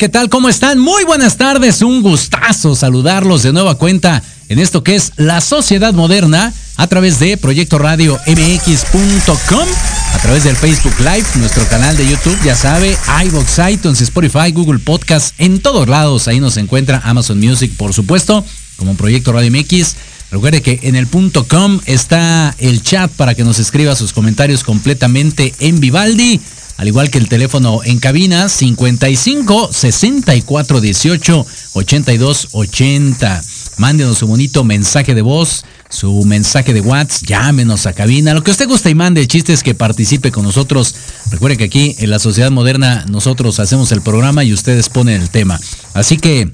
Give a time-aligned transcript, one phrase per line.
[0.00, 0.30] ¿qué tal?
[0.30, 0.78] ¿Cómo están?
[0.78, 5.92] Muy buenas tardes, un gustazo saludarlos de nueva cuenta en esto que es la sociedad
[5.92, 9.68] moderna a través de Proyecto Radio MX.com,
[10.14, 14.78] a través del Facebook Live, nuestro canal de YouTube, ya sabe, iVox, iTunes, Spotify, Google
[14.78, 18.42] Podcast, en todos lados, ahí nos encuentra Amazon Music, por supuesto,
[18.76, 19.96] como Proyecto Radio MX.
[20.30, 24.64] Recuerde que en el punto com está el chat para que nos escriba sus comentarios
[24.64, 26.40] completamente en Vivaldi
[26.80, 33.42] al igual que el teléfono en cabina 55 64 18 82 80.
[33.76, 38.50] Mándenos un bonito mensaje de voz, su mensaje de WhatsApp, llámenos a cabina, lo que
[38.50, 40.94] usted guste y mande, el chiste es que participe con nosotros.
[41.30, 45.28] Recuerde que aquí en la sociedad moderna nosotros hacemos el programa y ustedes ponen el
[45.28, 45.60] tema.
[45.92, 46.50] Así que,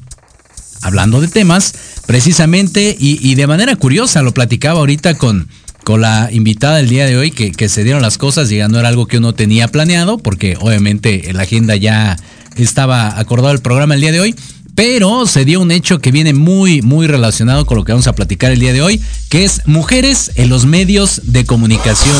[0.82, 1.72] hablando de temas,
[2.04, 5.48] precisamente y, y de manera curiosa, lo platicaba ahorita con
[5.86, 9.06] con la invitada del día de hoy, que, se dieron las cosas no era algo
[9.06, 12.16] que uno tenía planeado, porque obviamente la agenda ya
[12.56, 14.34] estaba acordado el programa el día de hoy,
[14.74, 18.16] pero se dio un hecho que viene muy, muy relacionado con lo que vamos a
[18.16, 22.16] platicar el día de hoy, que es mujeres en los medios de comunicación.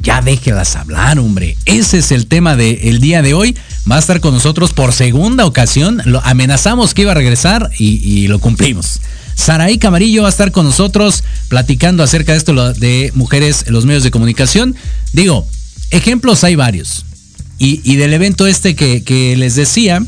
[0.00, 1.56] Ya déjelas hablar, hombre.
[1.64, 3.56] Ese es el tema del día de hoy.
[3.90, 6.00] Va a estar con nosotros por segunda ocasión.
[6.04, 9.00] Lo amenazamos que iba a regresar y lo cumplimos.
[9.34, 13.86] Saraí Camarillo va a estar con nosotros platicando acerca de esto de mujeres en los
[13.86, 14.76] medios de comunicación.
[15.12, 15.46] Digo,
[15.90, 17.04] ejemplos hay varios.
[17.62, 20.02] Y, del evento este que, les decía,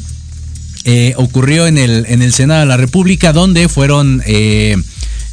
[0.84, 4.76] eh, ocurrió en el, en el Senado de la República, donde fueron eh,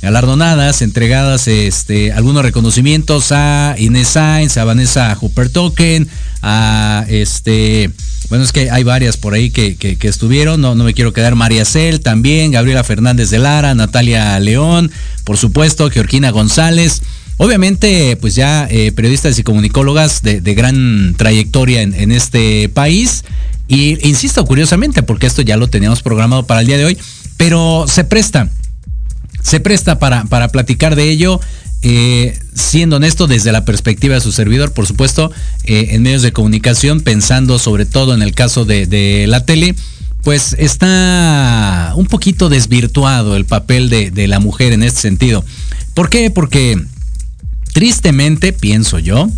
[0.01, 6.07] galardonadas, entregadas este, algunos reconocimientos a Inés Sainz, a Vanessa Hooper Token,
[6.41, 7.91] a este
[8.29, 11.65] bueno, es que hay varias por ahí que, estuvieron, no, no me quiero quedar, María
[11.65, 14.91] Cel también, Gabriela Fernández de Lara, Natalia León,
[15.23, 17.01] por supuesto, Georgina González.
[17.37, 23.23] Obviamente, pues ya eh, periodistas y comunicólogas de, gran trayectoria en, este país.
[23.67, 26.97] Y insisto, curiosamente, porque esto ya lo teníamos programado para el día de hoy,
[27.37, 28.51] pero se presta,
[29.41, 31.39] se presta para, para platicar de ello.
[31.81, 35.31] Eh, siendo honesto, desde la perspectiva de su servidor, por supuesto,
[35.63, 39.75] eh, en medios de comunicación, pensando sobre todo en el caso de, la tele,
[40.23, 45.45] pues está un poquito desvirtuado el papel de, la mujer en este sentido.
[45.93, 46.29] ¿Por qué?
[46.29, 46.81] Porque
[47.71, 49.29] tristemente, pienso yo,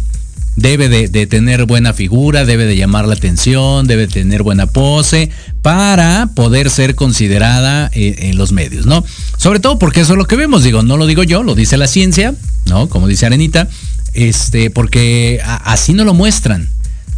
[0.55, 5.29] debe de, tener buena figura, debe de llamar la atención, debe tener buena pose
[5.61, 9.03] para poder ser considerada eh, en, los medios, ¿no?
[9.37, 11.77] Sobre todo porque eso es lo que vemos, digo, no lo digo yo, lo dice
[11.77, 12.89] la ciencia, ¿no?
[12.89, 13.69] Como dice Arenita,
[14.13, 16.69] este, porque así no lo muestran.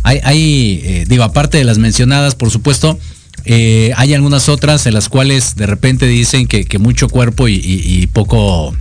[0.04, 3.00] Hay, eh, digo, aparte de las mencionadas, por supuesto,
[3.46, 8.76] eh, hay algunas otras en las cuales de repente dicen que, mucho cuerpo y poco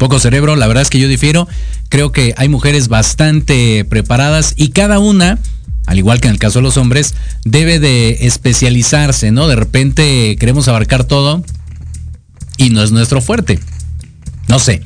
[0.00, 1.46] poco cerebro, la verdad es que yo difiero.
[1.90, 5.40] Creo que hay mujeres bastante preparadas y cada una,
[5.86, 7.14] al igual que en el caso de los hombres,
[7.44, 9.48] debe de especializarse, ¿no?
[9.48, 11.44] De repente queremos abarcar todo
[12.56, 13.58] y no es nuestro fuerte.
[14.46, 14.82] No sé.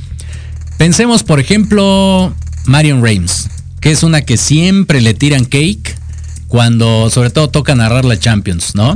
[0.78, 2.34] Pensemos, por ejemplo,
[2.64, 5.96] Marion Reims, que es una que siempre le tiran cake
[6.48, 8.94] cuando sobre todo toca narrar la Champions, ¿no?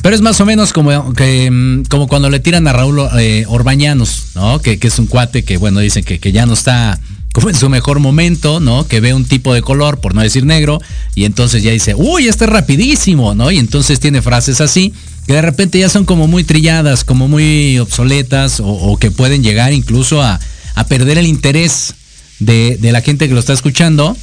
[0.00, 3.46] Pero es más o menos como, que, mm, como cuando le tiran a Raúl eh,
[3.48, 4.60] Orbañanos, ¿no?
[4.60, 7.00] Que, es un cuate que, bueno, dicen que, que ya no está
[7.32, 8.86] como en su mejor momento, ¿no?
[8.86, 10.80] Que ve un tipo de color, por no decir negro,
[11.14, 13.50] y entonces ya dice, uy, este es rapidísimo, ¿no?
[13.50, 14.92] Y entonces tiene frases así,
[15.26, 19.72] que de repente ya son como muy trilladas, como muy obsoletas, o, que pueden llegar
[19.72, 20.40] incluso a,
[20.88, 21.94] perder el interés
[22.38, 24.16] de, de, la gente que lo está escuchando,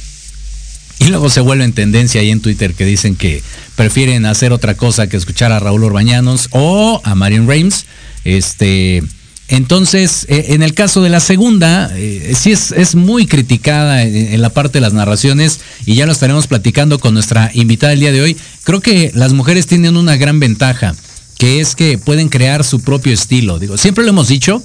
[1.00, 3.42] y luego se vuelve en tendencia ahí en Twitter que dicen que
[3.74, 7.86] prefieren hacer otra cosa que escuchar a Raúl Orbañanos o a Marion Reims.
[8.24, 9.02] Este,
[9.50, 14.40] entonces, eh, en el caso de la segunda, eh, sí es, es, muy criticada en,
[14.40, 18.12] la parte de las narraciones y ya lo estaremos platicando con nuestra invitada el día
[18.12, 18.36] de hoy.
[18.62, 20.94] Creo que las mujeres tienen una gran ventaja,
[21.36, 23.58] que es que pueden crear su propio estilo.
[23.58, 24.62] Digo, siempre lo hemos dicho,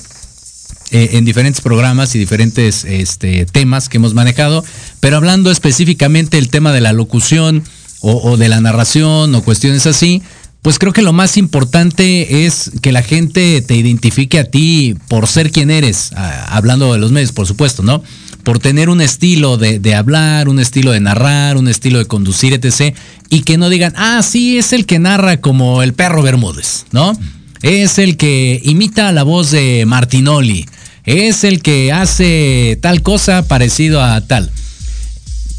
[0.92, 4.64] eh, en diferentes programas y diferentes este, temas que hemos manejado,
[5.00, 7.64] pero hablando específicamente del tema de la locución
[8.02, 10.22] o, de la narración o cuestiones así,
[10.66, 15.28] pues creo que lo más importante es que la gente te identifique a ti por
[15.28, 18.02] ser quien eres, hablando de los medios, por supuesto, ¿no?
[18.42, 22.96] Por tener un estilo de, hablar, un estilo de narrar, un estilo de conducir, etc.
[23.30, 27.16] Y que no digan, ah, sí, es el que narra como el perro Bermúdez, ¿no?
[27.62, 30.66] Es el que imita la voz de Martinoli
[31.04, 34.52] es el que hace tal cosa parecido a tal.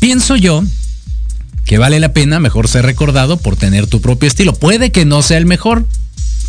[0.01, 0.65] Pienso yo
[1.67, 4.55] que vale la pena mejor ser recordado por tener tu propio estilo.
[4.55, 5.87] Puede que no sea el mejor,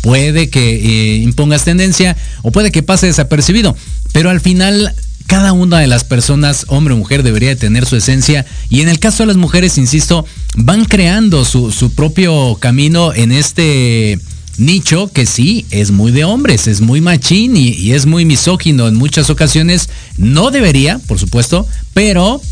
[0.00, 3.76] puede que eh, impongas tendencia o puede que pase desapercibido,
[4.12, 4.94] pero al final
[5.26, 8.98] cada una de las personas, hombre o mujer, debería tener su esencia y en el
[8.98, 10.24] caso de las mujeres, insisto,
[10.56, 14.18] van creando su, su propio camino en este
[14.58, 18.96] nicho que sí es muy de hombres, es muy machín y, es muy misógino en
[18.96, 19.88] muchas ocasiones.
[20.16, 22.42] No debería, por supuesto, pero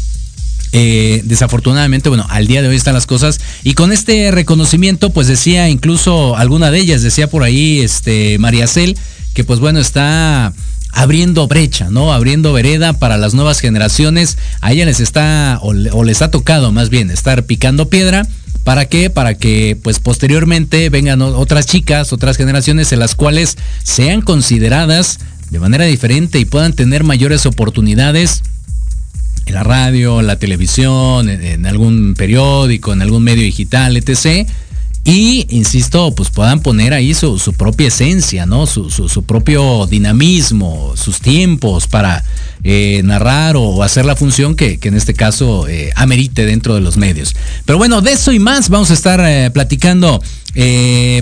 [0.79, 3.41] eh, desafortunadamente, bueno, al día de hoy están las cosas.
[3.65, 8.67] Y con este reconocimiento, pues decía incluso alguna de ellas, decía por ahí, este, María
[8.67, 8.95] Cel,
[9.33, 10.53] que pues bueno, está
[10.93, 12.13] abriendo brecha, ¿no?
[12.13, 14.37] Abriendo vereda para las nuevas generaciones.
[14.61, 18.27] A ella les está, o les ha tocado más bien, estar picando piedra
[18.67, 19.09] ¿Para qué?
[19.11, 25.61] Para que pues posteriormente vengan otras chicas, otras generaciones en las cuales sean consideradas de
[25.61, 28.43] manera diferente y puedan tener mayores oportunidades
[29.47, 34.47] en la radio, en la televisión, en, algún periódico, en algún medio digital, etc.
[35.05, 38.67] Y, insisto, pues puedan poner ahí su, propia esencia, ¿no?
[38.67, 42.25] Su, su, propio dinamismo, sus tiempos para
[42.65, 46.97] eh, narrar o hacer la función que, en este caso eh, amerite dentro de los
[46.97, 47.37] medios.
[47.65, 50.21] Pero bueno, de eso y más vamos a estar eh, platicando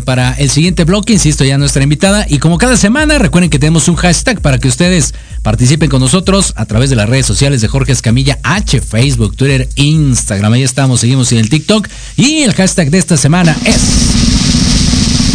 [0.05, 2.27] para el siguiente bloque, insisto, ya nuestra invitada.
[2.29, 6.53] Y como cada semana, recuerden que tenemos un hashtag para que ustedes participen con nosotros
[6.57, 10.53] a través de las redes sociales de Jorge Escamilla H, Facebook, Twitter, Instagram.
[10.53, 11.89] Ahí estamos, seguimos en el TikTok.
[12.17, 13.81] Y el hashtag de esta semana es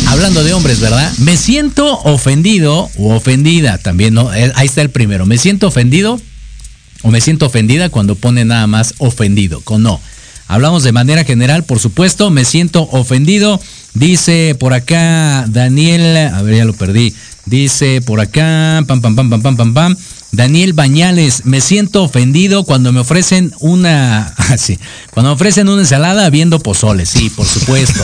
[0.10, 1.12] hablando de hombres, ¿verdad?
[1.20, 4.34] Me siento ofendido o ofendida también, ¿no?
[4.34, 5.25] Eh, ahí está el primero.
[5.25, 6.20] Me siento ofendido
[7.03, 10.01] o me siento ofendida cuando pone nada más ofendido, con no.
[10.48, 13.62] Hablamos de manera general, por supuesto, me siento ofendido.
[13.93, 17.13] Dice por acá Daniel, a ver, ya lo perdí.
[17.46, 19.96] Dice por acá, pam, pam, pam, pam, pam, pam, pam.
[20.31, 24.55] Daniel Bañales, me siento ofendido cuando me ofrecen una, ah,
[25.12, 28.03] cuando me ofrecen una ensalada viendo pozoles, sí, por supuesto.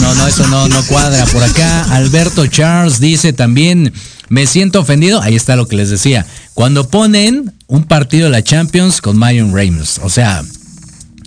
[0.00, 1.24] No, no, eso no, no cuadra.
[1.26, 3.92] Por acá, Alberto Charles dice también,
[4.28, 8.44] me siento ofendido, ahí está lo que les decía, cuando ponen un partido de la
[8.44, 10.44] Champions con Marion Reimers, o sea,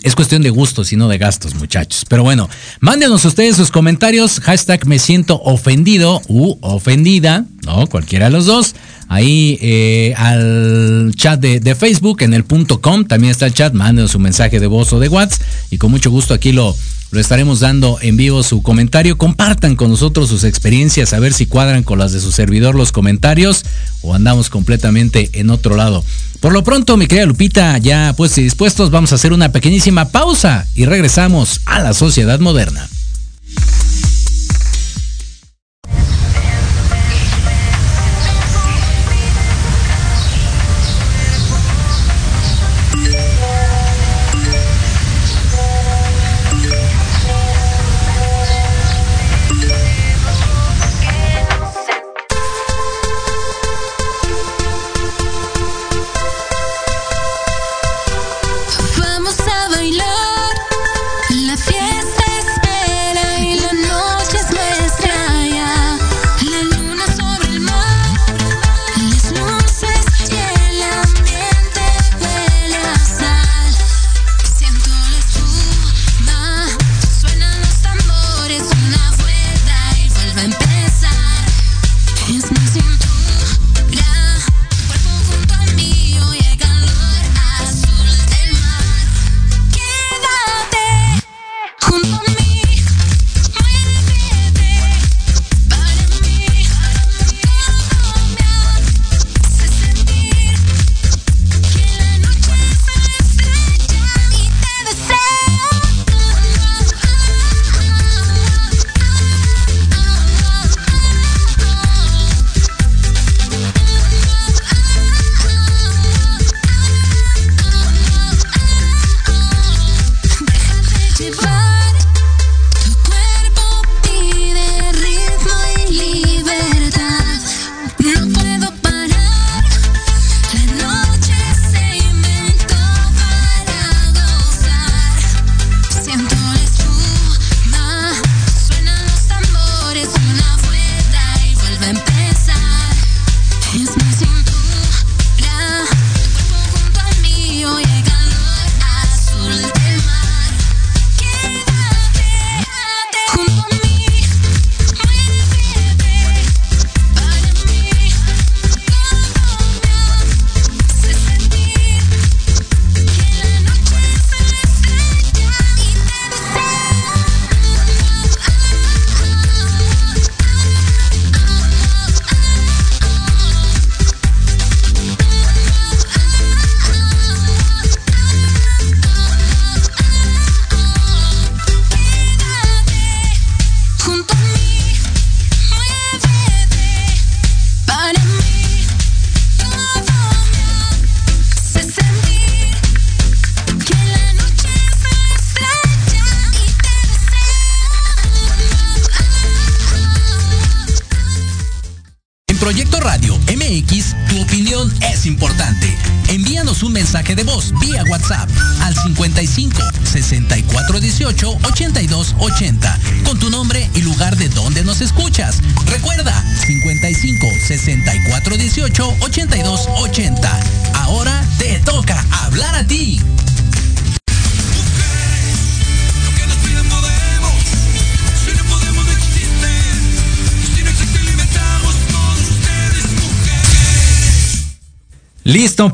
[0.08, 2.06] es cuestión de gustos y no de gastos, muchachos.
[2.08, 2.50] Pero bueno,
[2.80, 4.40] mándenos ustedes sus comentarios.
[4.40, 7.88] Hashtag me siento ofendido u ofendida, ¿no?
[7.88, 8.76] Cualquiera de los dos.
[9.10, 13.06] Ahí eh, al chat de, Facebook en el punto com.
[13.06, 13.74] También está el chat.
[13.74, 15.42] Mándenos su mensaje de voz o de WhatsApp.
[15.72, 16.76] Y con mucho gusto aquí lo,
[17.12, 19.18] lo estaremos dando en vivo su comentario.
[19.18, 22.92] Compartan con nosotros sus experiencias, a ver si cuadran con las de su servidor los
[22.92, 23.64] comentarios
[24.02, 26.04] o andamos completamente en otro lado.
[26.40, 30.10] Por lo pronto, mi querida Lupita, ya pues y dispuestos, vamos a hacer una pequeñísima
[30.10, 32.88] pausa y regresamos a la sociedad moderna.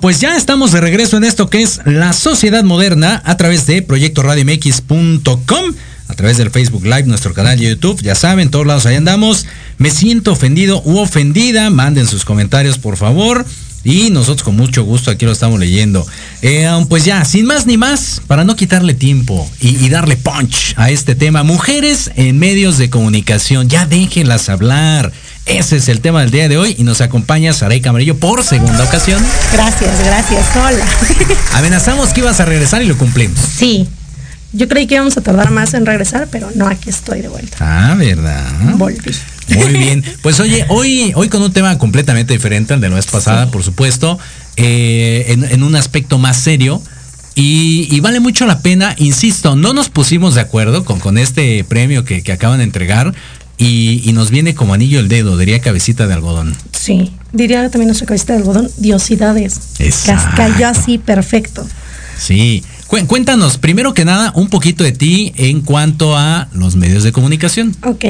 [0.03, 3.81] Pues ya estamos de regreso en esto que es la sociedad moderna a través de
[3.81, 5.75] proyectoradiomx.com,
[6.10, 9.45] a través del Facebook Live, nuestro canal de YouTube, ya saben, todos lados ahí andamos.
[9.77, 13.45] Me siento ofendido u ofendida, manden sus comentarios por favor.
[13.86, 16.05] Y nosotros con mucho gusto aquí lo estamos leyendo.
[16.41, 20.74] Eh, pues ya, sin más ni más, para no quitarle tiempo y, y, darle punch
[20.75, 25.13] a este tema, mujeres en medios de comunicación, ya déjenlas hablar.
[25.45, 28.83] Ese es el tema del día de hoy y nos acompaña Saray Camarillo por segunda
[28.83, 29.21] ocasión.
[29.51, 30.45] Gracias, gracias.
[30.55, 30.85] Hola.
[31.53, 33.39] Amenazamos que ibas a regresar y lo cumplimos.
[33.39, 33.88] Sí.
[34.53, 37.57] Yo creí que íbamos a tardar más en regresar, pero no, aquí estoy de vuelta.
[37.59, 38.45] Ah, ¿verdad?
[38.75, 39.12] Volví.
[39.50, 40.03] Muy bien.
[40.21, 43.51] Pues oye, hoy, hoy con un tema completamente diferente al de la vez pasada, sí.
[43.51, 44.17] por supuesto,
[44.55, 46.81] eh, en, en, un aspecto más serio.
[47.35, 51.63] Y, y, vale mucho la pena, insisto, no nos pusimos de acuerdo con, con este
[51.63, 53.13] premio que, que acaban de entregar,
[53.57, 56.55] y, y, nos viene como anillo el dedo, diría cabecita de algodón.
[56.72, 59.59] Sí, diría también nuestra cabecita de algodón, diosidades.
[59.79, 60.35] Exacto.
[60.35, 61.66] Cayó así perfecto.
[62.18, 62.63] Sí.
[63.07, 67.75] Cuéntanos, primero que nada, un poquito de ti en cuanto a los medios de comunicación.
[67.83, 68.05] Ok,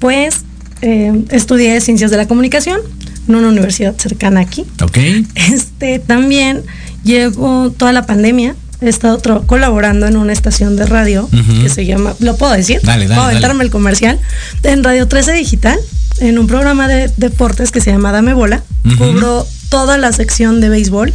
[0.00, 0.40] pues
[0.82, 2.80] eh, estudié ciencias de la comunicación
[3.28, 4.64] en una universidad cercana aquí.
[4.82, 4.98] Ok.
[5.36, 6.62] Este, también
[7.04, 11.62] llevo toda la pandemia he estado colaborando en una estación de radio uh -huh.
[11.62, 12.80] que se llama, ¿lo puedo decir?
[12.82, 14.18] Dale, dale, ¿Puedo aventarme el comercial?
[14.62, 15.78] En Radio 13 Digital,
[16.20, 18.98] en un programa de deportes que se llama Dame Bola, uh -huh.
[18.98, 21.12] cubro toda la sección de béisbol,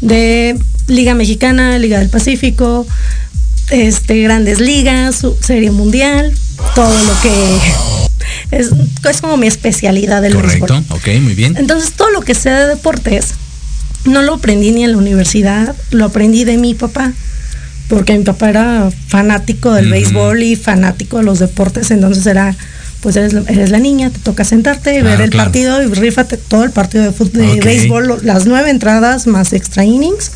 [0.00, 2.86] de Liga Mexicana, Liga del Pacífico,
[3.70, 6.32] este, grandes ligas, serie mundial,
[6.74, 7.58] todo lo que
[8.50, 8.70] es,
[9.08, 10.96] es como mi especialidad del Correcto, béisbol.
[10.98, 11.56] ok, muy bien.
[11.56, 13.34] Entonces todo lo que sé de deportes
[14.04, 17.12] no lo aprendí ni en la universidad, lo aprendí de mi papá,
[17.88, 19.92] porque mi papá era fanático del uh -huh.
[19.92, 22.56] béisbol y fanático de los deportes, entonces era,
[23.00, 25.46] pues eres, eres la niña, te toca sentarte, claro, ver el claro.
[25.46, 29.84] partido y rífate todo el partido de, fútbol, de béisbol, las nueve entradas más extra
[29.84, 30.30] innings.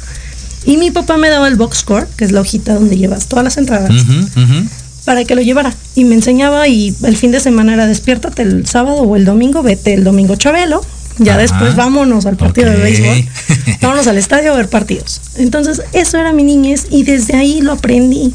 [0.64, 3.44] Y mi papá me daba el box score, que es la hojita donde llevas todas
[3.44, 3.88] las entradas.
[3.90, 4.68] Uh -huh, uh -huh.
[5.05, 5.72] Para que lo llevara.
[5.94, 9.62] Y me enseñaba y el fin de semana era despiértate el sábado o el domingo,
[9.62, 10.85] vete el domingo Chabelo,
[11.18, 11.42] ya Ajá.
[11.42, 12.79] después vámonos al partido okay.
[12.79, 13.24] de béisbol,
[13.83, 15.20] vámonos al estadio a ver partidos.
[15.37, 18.33] Entonces, eso era mi niñez y desde ahí lo aprendí.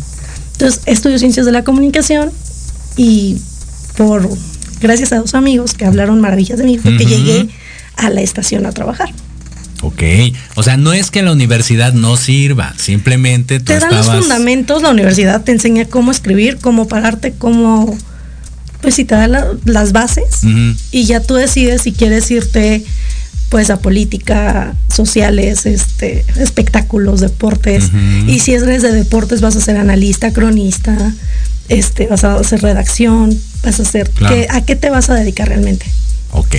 [0.53, 2.31] Entonces, estudio ciencias de la comunicación
[2.97, 3.37] y
[3.97, 4.29] por
[4.79, 6.97] gracias a dos amigos que hablaron maravillas de mí fue uh -huh.
[6.97, 7.49] que llegué
[7.95, 9.11] a la estación a trabajar.
[9.83, 10.03] Ok,
[10.55, 14.07] o sea, no es que la universidad no sirva, simplemente tú te dan estabas...
[14.07, 17.97] los fundamentos, la universidad te enseña cómo escribir, cómo pararte, cómo
[18.81, 20.75] pues si te da la, las bases uh -huh.
[20.91, 22.83] y ya tú decides si quieres irte
[23.49, 27.85] pues a política, sociales, este, espectáculos, deportes.
[27.85, 28.29] Uh -huh.
[28.29, 30.95] Y si eres de deportes vas a ser analista, cronista,
[31.67, 34.35] este, vas a hacer redacción, vas a hacer claro.
[34.35, 35.85] ¿qué, a qué te vas a dedicar realmente.
[36.31, 36.55] Ok.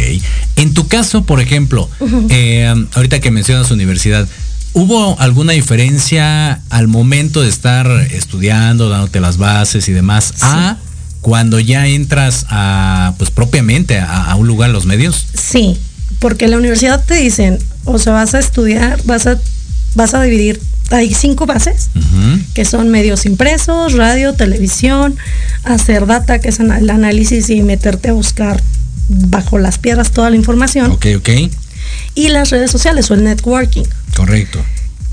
[0.56, 2.26] En tu caso, por ejemplo, uh -huh.
[2.28, 4.28] eh, ahorita que mencionas universidad,
[4.74, 10.40] ¿Hubo alguna diferencia al momento de estar estudiando, dándote las bases y demás, sí.
[10.40, 10.78] a
[11.22, 15.24] cuando ya entras a, pues propiamente a, a, un lugar los medios?
[15.34, 15.78] Sí,
[16.18, 19.38] porque en la universidad te dicen, o sea, vas a estudiar, vas a,
[19.94, 22.44] vas a dividir, hay cinco bases, uh -huh.
[22.54, 25.16] que son medios impresos, radio, televisión,
[25.62, 28.60] hacer data, que es el análisis y meterte a buscar
[29.08, 30.90] bajo las piedras toda la información.
[30.90, 31.28] Ok, ok.
[32.16, 33.84] Y las redes sociales o el networking.
[34.16, 34.58] Correcto.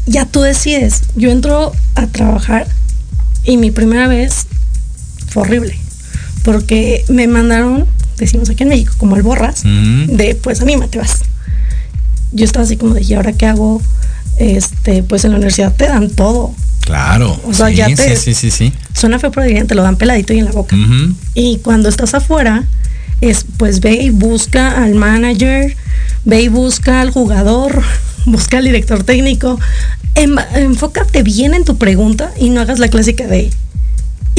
[0.07, 2.67] Ya tú decides, yo entro a trabajar
[3.43, 4.47] y mi primera vez
[5.27, 5.77] fue horrible
[6.43, 7.85] porque me mandaron,
[8.17, 10.05] decimos aquí en México, como el borras, uh -huh.
[10.07, 11.19] de pues a mí te vas.
[12.31, 13.81] Yo estaba así como de, ¿y ahora qué hago?
[14.37, 16.53] Este, pues en la universidad te dan todo.
[16.81, 17.39] Claro.
[17.45, 18.15] O sea, sí, ya te.
[18.15, 18.73] Sí, sí, sí.
[18.93, 20.75] Suena feo, pero te lo dan peladito y en la boca.
[20.75, 21.15] Uh -huh.
[21.33, 22.63] Y cuando estás afuera,
[23.21, 25.75] es pues ve y busca al manager,
[26.25, 27.83] ve y busca al jugador,
[28.25, 29.59] busca al director técnico.
[30.15, 33.51] En, enfócate bien en tu pregunta y no hagas la clásica de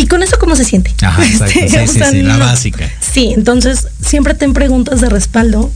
[0.01, 0.95] ¿Y con eso cómo se siente?
[1.03, 1.61] Ajá, exacto.
[1.61, 2.45] Sí, sí, sea, sí, la no.
[2.45, 2.91] básica.
[3.01, 5.71] Sí, entonces siempre ten preguntas de respaldo.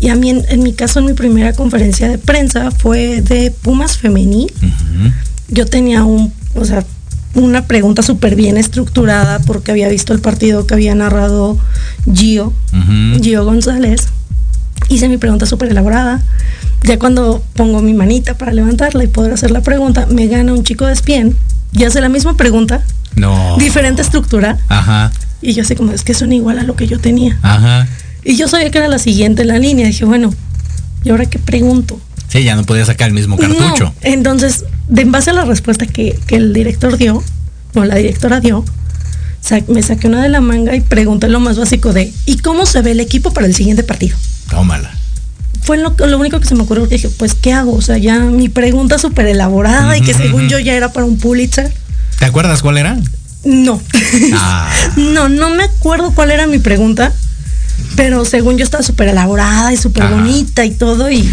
[0.00, 3.50] Y a mí, en, en, mi caso, en mi primera conferencia de prensa fue de
[3.50, 4.50] Pumas Femenil.
[4.62, 5.12] Uh -huh.
[5.48, 6.84] Yo tenía un, o sea,
[7.34, 11.58] una pregunta súper bien estructurada porque había visto el partido que había narrado
[12.10, 13.22] Gio, uh -huh.
[13.22, 14.08] Gio González.
[14.88, 16.22] Hice mi pregunta súper elaborada
[16.82, 20.64] ya cuando pongo mi manita para levantarla y poder hacer la pregunta, me gana un
[20.64, 21.36] chico de espien
[21.72, 22.82] y hace la misma pregunta.
[23.20, 23.56] No.
[23.58, 24.58] Diferente estructura.
[24.68, 25.12] Ajá.
[25.42, 27.38] Y yo así como, es que son igual a lo que yo tenía.
[27.42, 27.86] Ajá.
[28.24, 29.86] Y yo sabía que era la siguiente en la línea.
[29.86, 30.34] Dije, bueno,
[31.04, 32.00] ¿y ahora qué pregunto?
[32.28, 33.84] Sí, ya no podía sacar el mismo cartucho.
[33.84, 33.94] No.
[34.02, 37.22] Entonces, de en base a la respuesta que, que el director dio,
[37.74, 38.64] o la directora dio,
[39.40, 42.66] sa- me saqué una de la manga y pregunté lo más básico de, ¿y cómo
[42.66, 44.16] se ve el equipo para el siguiente partido?
[44.48, 44.90] Tómala.
[45.62, 47.72] Fue lo, lo único que se me ocurrió que dije, pues, ¿qué hago?
[47.74, 51.18] O sea, ya mi pregunta súper elaborada y que según yo ya era para un
[51.18, 51.72] Pulitzer.
[52.20, 52.96] ¿Te acuerdas cuál era?
[53.44, 53.82] No.
[54.34, 54.70] Ah.
[54.96, 57.12] no, no me acuerdo cuál era mi pregunta,
[57.96, 61.28] pero según yo estaba súper elaborada y súper bonita y todo y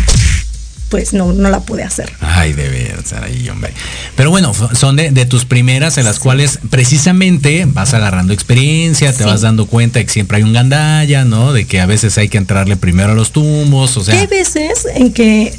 [0.89, 2.09] pues no, no la pude hacer.
[2.21, 3.73] Ay, debe ser ahí, hombre.
[4.15, 9.17] Pero bueno, son de, de tus primeras en las cuales precisamente vas agarrando experiencia, te
[9.19, 9.23] Sí.
[9.25, 11.51] vas dando cuenta de que siempre hay un gandalla, ¿no?
[11.51, 14.17] De que a veces hay que entrarle primero a los tumbos, o sea.
[14.17, 15.53] hay veces en que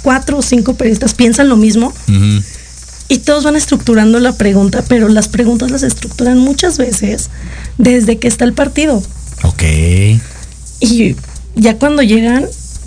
[0.00, 1.92] cuatro o cinco periodistas piensan lo mismo
[3.14, 7.30] y todos van estructurando la pregunta, pero las preguntas las estructuran muchas veces
[7.78, 9.02] desde que está el partido.
[9.42, 9.62] Ok.
[10.80, 11.16] Y
[11.54, 12.46] ya cuando llegan,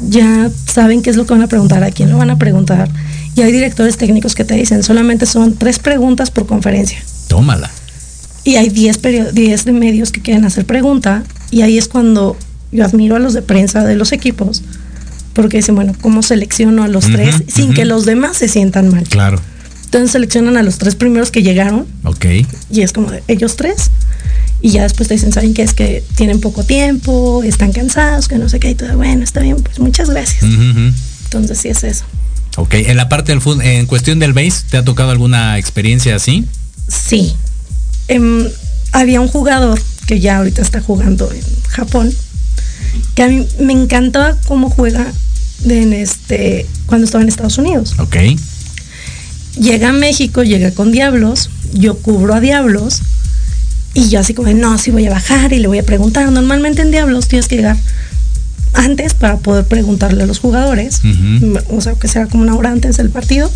[0.09, 2.89] ya saben qué es lo que van a preguntar, a quién lo van a preguntar.
[3.35, 6.99] Y hay directores técnicos que te dicen, solamente son tres preguntas por conferencia.
[7.27, 7.69] Tómala.
[8.43, 11.23] Y hay 10 perio- 10 de medios que quieren hacer pregunta.
[11.51, 12.35] Y ahí es cuando
[12.71, 14.63] yo admiro a los de prensa de los equipos.
[15.33, 19.03] Porque dicen, bueno, ¿cómo selecciono a los tres sin que los demás se sientan mal?
[19.07, 19.39] Claro.
[19.87, 22.25] Entonces seleccionan a los tres primeros que llegaron Ok.
[22.69, 23.89] y es como de ellos tres.
[24.61, 25.61] Y ya después te dicen, ¿saben qué?
[25.61, 28.71] Es que tienen poco tiempo, están cansados, que no sé qué.
[28.71, 30.43] Y todo, bueno, está bien, pues muchas gracias.
[30.43, 32.03] Entonces sí es eso.
[32.57, 32.73] Ok.
[32.73, 36.43] En la parte del fútbol, en cuestión del base, ¿te ha tocado alguna experiencia así?
[36.89, 37.33] Sí.
[38.09, 38.45] Em,
[38.91, 42.13] había un jugador que ya ahorita está jugando en Japón,
[43.15, 45.05] que a mí me encantaba cómo juega
[45.65, 47.95] en este, cuando estaba en Estados Unidos.
[47.99, 48.17] Ok.
[49.59, 53.01] Llega a México, llega con Diablos, yo cubro a Diablos
[53.93, 56.31] y yo así como, no, sí voy a bajar y le voy a preguntar.
[56.31, 57.77] Normalmente en Diablos tienes que llegar
[58.73, 61.01] antes para poder preguntarle a los jugadores,
[61.69, 63.51] o sea, que sea como una hora antes del partido,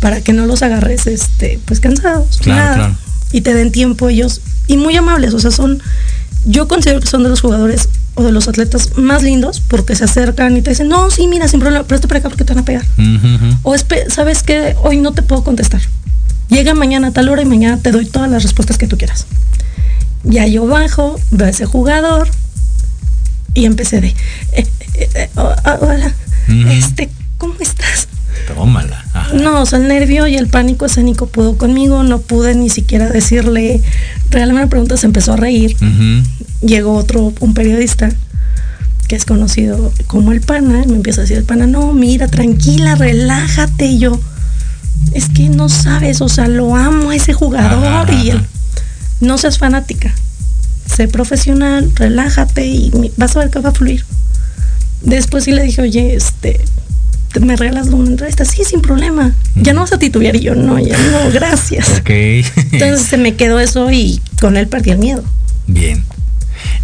[0.00, 2.96] para que no los agarres este, pues cansados, Claro, nada, claro.
[3.32, 5.80] y te den tiempo ellos, y muy amables, o sea, son,
[6.44, 10.04] yo considero que son de los jugadores o de los atletas más lindos porque se
[10.04, 12.62] acercan y te dicen, no, sí, mira, sin problema, presta para acá porque te van
[12.62, 12.84] a pegar.
[12.98, 13.58] Ujú, ujú.
[13.62, 13.74] O
[14.08, 15.82] sabes que hoy no te puedo contestar.
[16.48, 19.26] Llega mañana a tal hora y mañana te doy todas las respuestas que tú quieras.
[20.22, 22.28] Ya yo bajo, veo a ese jugador
[23.54, 26.12] y empecé de, eh, eh, eh, oh, ah, hola,
[26.48, 28.08] este, ¿cómo estás?
[28.48, 29.04] Tómala.
[29.12, 29.34] Ajá.
[29.34, 33.08] No, o sea, el nervio y el pánico escénico pudo conmigo, no pude ni siquiera
[33.08, 33.80] decirle,
[34.30, 35.76] regalarme una pregunta, se empezó a reír.
[36.64, 38.10] Llegó otro, un periodista
[39.08, 42.26] que es conocido como el pana, y me empieza a decir el pana, no, mira,
[42.28, 43.86] tranquila, relájate.
[43.86, 44.18] Y yo,
[45.12, 48.40] es que no sabes, o sea, lo amo a ese jugador Ajá, y él,
[49.20, 50.14] no seas fanática,
[50.86, 54.04] sé profesional, relájate y vas a ver que va a fluir.
[55.02, 56.60] Después sí le dije, oye, este,
[57.34, 58.46] ¿te- ¿me regalas una entrevista?
[58.46, 59.34] Sí, sin problema.
[59.54, 61.90] Ya no vas a titubear y yo, no, ya no, gracias.
[62.00, 62.08] Ok.
[62.72, 65.22] Entonces se me quedó eso y con él perdí el miedo.
[65.66, 66.02] Bien.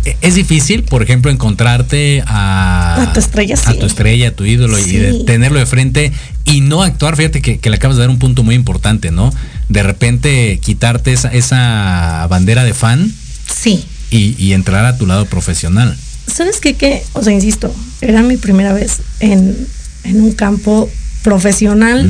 [0.04, 4.44] E- Es difícil, por ejemplo, encontrarte a, A tu estrella, a tu estrella, a tu
[4.44, 6.12] ídolo y de tenerlo de frente
[6.44, 7.16] y no actuar.
[7.16, 9.32] Fíjate que, que le acabas de dar un punto muy importante, ¿no?
[9.68, 13.12] De repente quitarte esa, esa bandera de fan
[13.54, 13.84] Sí.
[14.10, 15.96] y, y entrar a tu lado profesional.
[16.26, 16.74] ¿Sabes qué?
[16.74, 19.56] Que, o sea, insisto, era mi primera vez en,
[20.04, 20.88] en un campo
[21.22, 22.08] profesional,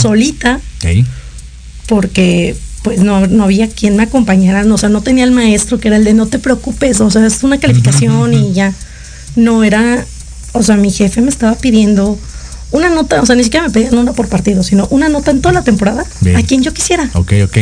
[0.00, 1.04] solita, ¿ok?
[1.86, 5.80] porque pues no, no había quien me acompañara, no, o sea, no tenía el maestro
[5.80, 8.72] que era el de no te preocupes, o sea, es una calificación y ya.
[9.34, 10.06] No era,
[10.52, 12.16] o sea, mi jefe me estaba pidiendo
[12.70, 15.40] una nota, o sea, ni siquiera me pedían una por partido, sino una nota en
[15.40, 16.36] toda la temporada Bien.
[16.36, 17.10] a quien yo quisiera.
[17.14, 17.56] Ok, ok.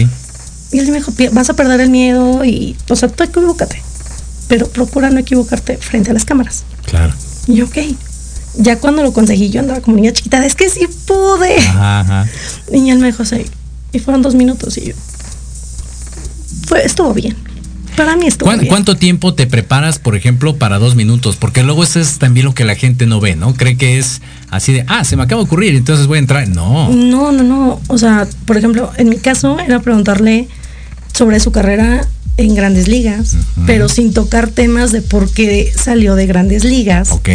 [0.72, 3.82] Y él me dijo, "Pi- vas a perder el miedo y, o sea, tú equivócate,
[4.48, 6.64] pero procura no equivocarte frente a las cámaras.
[6.84, 7.14] Claro.
[7.46, 7.78] Y yo, ok.
[8.58, 11.56] Ya cuando lo conseguí, yo andaba como niña chiquita, es que sí pude.
[11.60, 12.26] Ajá, ajá.
[12.70, 13.46] Y él me dijo, sí.
[13.92, 14.94] Y fueron dos minutos y yo.
[16.66, 17.34] Fue, estuvo bien.
[17.96, 18.68] Para mí estuvo ¿Cuán- bien.
[18.70, 21.36] ¿Cuánto tiempo te preparas, por ejemplo, para dos minutos?
[21.36, 23.54] Porque luego eso es también lo que la gente no ve, ¿no?
[23.54, 26.48] Cree que es así de, ah, se me acaba de ocurrir, entonces voy a entrar.
[26.48, 26.88] No.
[26.90, 27.80] No, no, no.
[27.86, 30.48] O sea, por ejemplo, en mi caso era preguntarle
[31.16, 32.04] sobre su carrera
[32.36, 37.12] en grandes ligas, pero sin tocar temas de por qué salió de grandes ligas.
[37.12, 37.28] Ok,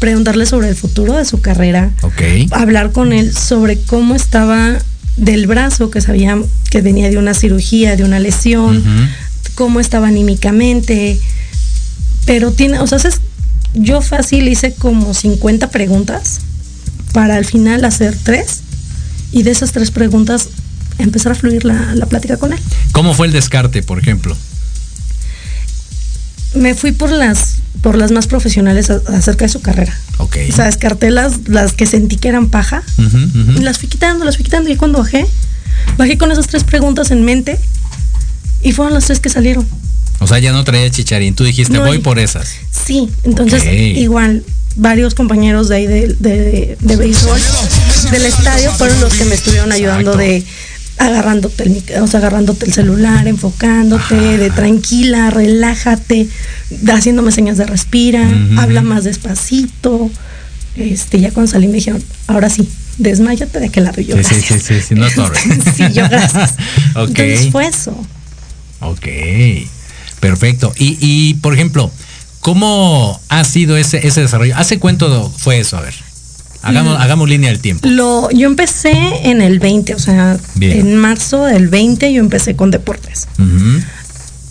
[0.00, 1.92] Preguntarle sobre el futuro de su carrera.
[2.02, 2.20] ok.
[2.50, 4.76] hablar con él sobre cómo estaba
[5.16, 6.38] del brazo, que sabía
[6.70, 8.82] que venía de una cirugía, de una lesión,
[9.54, 11.20] cómo estaba anímicamente.
[12.26, 13.20] Pero tiene, o sea, es-
[13.74, 16.40] yo fácil hice como 50 preguntas
[17.12, 18.60] para al final hacer tres
[19.32, 20.48] y de esas tres preguntas
[20.98, 22.58] empezar a fluir la, la plática con él.
[22.92, 24.36] ¿Cómo fue el descarte, por ejemplo?
[26.54, 29.94] Me fui por las por las más profesionales a- acerca de su carrera.
[30.18, 30.36] Ok.
[30.50, 32.82] O sea, descarté las, las que sentí que eran paja
[33.56, 35.26] y las fui quitando, las fui quitando y cuando bajé,
[35.98, 37.58] bajé con esas tres preguntas en mente
[38.62, 39.66] y fueron las tres que salieron.
[40.20, 41.34] O sea, ya no traía chicharín.
[41.34, 42.48] Tú dijiste, No, voy por esas.
[42.70, 44.44] Sí, entonces igual
[44.76, 47.40] varios compañeros de ahí de, de, de béisbol
[48.10, 50.18] del estadio fueron los que me estuvieron ayudando Exacto.
[50.18, 50.44] de
[50.98, 56.28] agarrándote el, o sea, agarrándote el celular, enfocándote, de tranquila, relájate,
[56.92, 60.10] haciéndome señas de respira, habla más despacito.
[60.76, 64.16] Este, ya cuando salí me dijeron, ahora sí, desmayate de aquel lado y yo.
[64.16, 64.62] Sí, "Gracias".
[64.62, 65.08] sí, sí, sí, no
[65.76, 66.54] sí, yo gracias.
[66.96, 67.08] Ok.
[67.18, 68.06] Entonces fue eso.
[68.80, 69.06] Ok,
[70.20, 70.72] perfecto.
[70.78, 71.90] Y, y, por ejemplo,
[72.40, 74.56] ¿cómo ha sido ese, ese desarrollo?
[74.56, 75.76] ¿Hace cuánto fue eso?
[75.76, 75.94] A ver,
[76.64, 77.88] hagamos, hagamos línea del tiempo.
[77.88, 80.80] Lo, yo empecé en el 20, o sea, Bien.
[80.80, 83.28] en marzo del 20 yo empecé con deportes.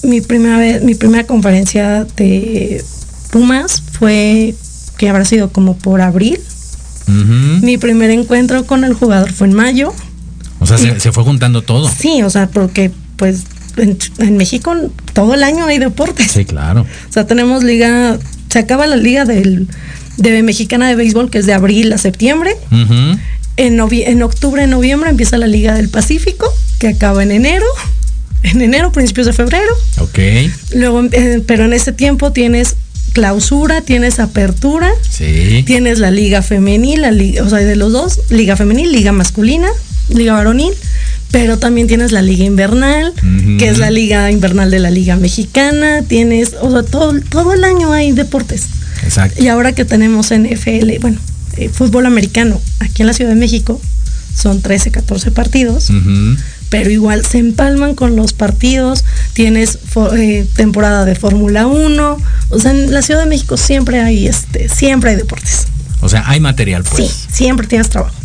[0.04, 2.84] Mi primera vez, mi primera conferencia de
[3.32, 4.54] Pumas fue
[4.98, 6.40] que habrá sido como por abril.
[7.08, 9.94] Mi primer encuentro con el jugador fue en mayo.
[10.60, 11.90] O sea, se, se fue juntando todo.
[11.90, 13.44] Sí, o sea, porque pues
[13.78, 14.74] en, en México
[15.14, 16.32] todo el año hay deportes.
[16.32, 16.82] Sí, claro.
[16.82, 18.18] O sea, tenemos liga,
[18.50, 19.68] se acaba la liga del,
[20.18, 22.56] de mexicana de béisbol que es de abril a septiembre.
[22.72, 23.18] Ujú.
[23.58, 27.66] En, novie- en octubre, noviembre empieza la Liga del Pacífico, que acaba en enero.
[28.44, 29.72] En enero, principios de febrero.
[30.00, 30.20] Ok,
[30.76, 32.76] Luego, eh, pero en ese tiempo tienes
[33.14, 35.64] clausura, tienes apertura, sí.
[35.66, 39.70] tienes la liga femenil, la liga, o sea, de los dos, liga femenil, liga masculina,
[40.10, 40.74] liga varonil,
[41.32, 43.14] pero también tienes la liga invernal,
[43.60, 47.64] que es la liga invernal de la liga mexicana, tienes, o sea, todo, todo el
[47.64, 48.66] año hay deportes.
[49.04, 49.42] Exacto.
[49.44, 51.20] Y ahora que tenemos NFL, bueno,
[51.58, 53.80] eh, fútbol americano aquí en la Ciudad de México,
[54.36, 55.92] son 13, 14 partidos,
[56.70, 59.78] pero igual se empalman con los partidos, tienes
[60.18, 62.18] eh, temporada de Fórmula 1,
[62.50, 65.68] o sea, en la Ciudad de México siempre hay, este, siempre hay deportes.
[66.02, 67.12] O sea, hay material, pues.
[67.12, 68.16] Sí, siempre tienes trabajo.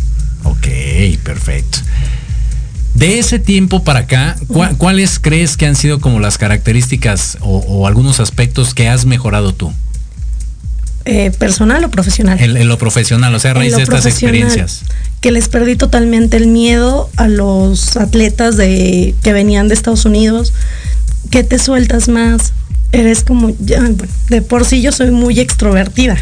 [0.44, 0.66] Ok,
[1.22, 1.78] perfecto.
[2.94, 7.58] De ese tiempo para acá, ¿cuá- ¿cuáles crees que han sido como las características o,
[7.58, 9.72] o algunos aspectos que has mejorado tú
[11.11, 12.38] Eh, personal o profesional.
[12.38, 14.83] en, en lo profesional, o sea, a raíz de estas experiencias?
[15.23, 20.53] Que les perdí totalmente el miedo a los atletas de que venían de Estados Unidos,
[21.31, 22.53] que te sueltas más,
[22.92, 23.97] eres como, ya, bueno,
[24.29, 26.18] de por sí yo soy muy extrovertida.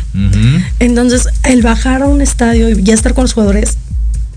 [0.78, 3.78] Entonces, el bajar a un estadio y ya estar con los jugadores,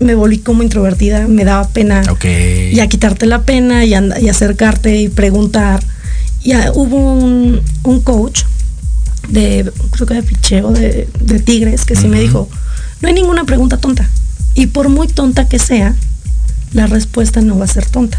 [0.00, 2.02] me volví como introvertida, me daba pena.
[2.10, 2.24] Ok.
[2.72, 5.80] Y a quitarte la pena y, and- y acercarte y preguntar.
[6.42, 8.42] Ya hubo un, un coach
[9.30, 12.48] de, creo que de picheo de, de Tigres, que sí me dijo,
[13.00, 14.08] no hay ninguna pregunta tonta.
[14.54, 15.94] Y por muy tonta que sea,
[16.72, 18.18] la respuesta no va a ser tonta.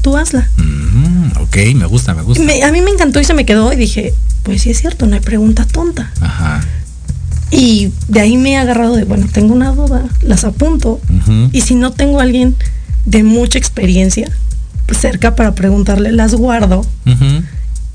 [0.00, 0.48] Tú hazla.
[0.56, 2.42] Mm, ok, me gusta, me gusta.
[2.42, 5.06] Me- a mí me encantó y se me quedó y dije, pues sí es cierto,
[5.06, 6.10] no hay pregunta tonta.
[6.20, 6.60] Ajá.
[7.50, 11.00] Y de ahí me he agarrado de, bueno, tengo una duda, las apunto.
[11.52, 12.56] Y si no tengo a alguien
[13.04, 14.30] de mucha experiencia
[14.98, 16.84] cerca para preguntarle, las guardo.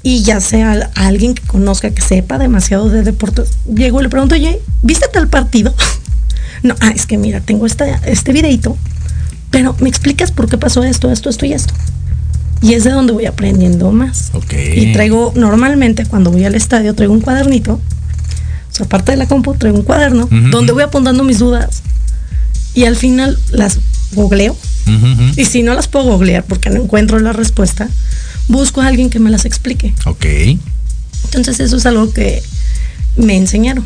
[0.08, 4.10] Y ya sea a alguien que conozca, que sepa demasiado de deportes, llego y le
[4.10, 5.76] pregunto, oye, ¿viste tal partido?
[6.64, 8.78] no, ah, es que mira, tengo esta, este videito,
[9.52, 11.74] pero ¿me explicas por qué pasó esto, esto, esto y esto?
[12.62, 14.30] Y es de donde voy aprendiendo más.
[14.32, 14.54] Ok.
[14.78, 17.74] Y traigo, normalmente cuando voy al estadio, traigo un cuadernito.
[17.74, 17.82] O
[18.72, 21.84] sea, aparte de la compu, traigo un cuaderno donde voy apuntando mis dudas.
[22.74, 23.78] Y al final las
[24.14, 24.56] googleo.
[25.36, 27.90] Y si no las puedo googlear porque no encuentro la respuesta,
[28.48, 29.94] busco a alguien que me las explique.
[30.06, 30.26] Ok.
[31.26, 32.42] Entonces eso es algo que
[33.16, 33.86] me enseñaron.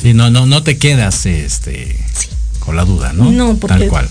[0.00, 2.28] Sí, no, no, no te quedas este Sí.
[2.58, 3.30] con la duda, ¿no?
[3.30, 4.08] No, porque- Tal cual.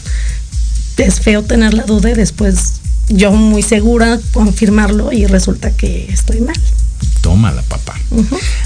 [0.97, 2.73] Es feo tener la duda y después
[3.09, 6.55] yo muy segura confirmarlo y resulta que estoy mal.
[7.21, 7.99] Tómala, papá.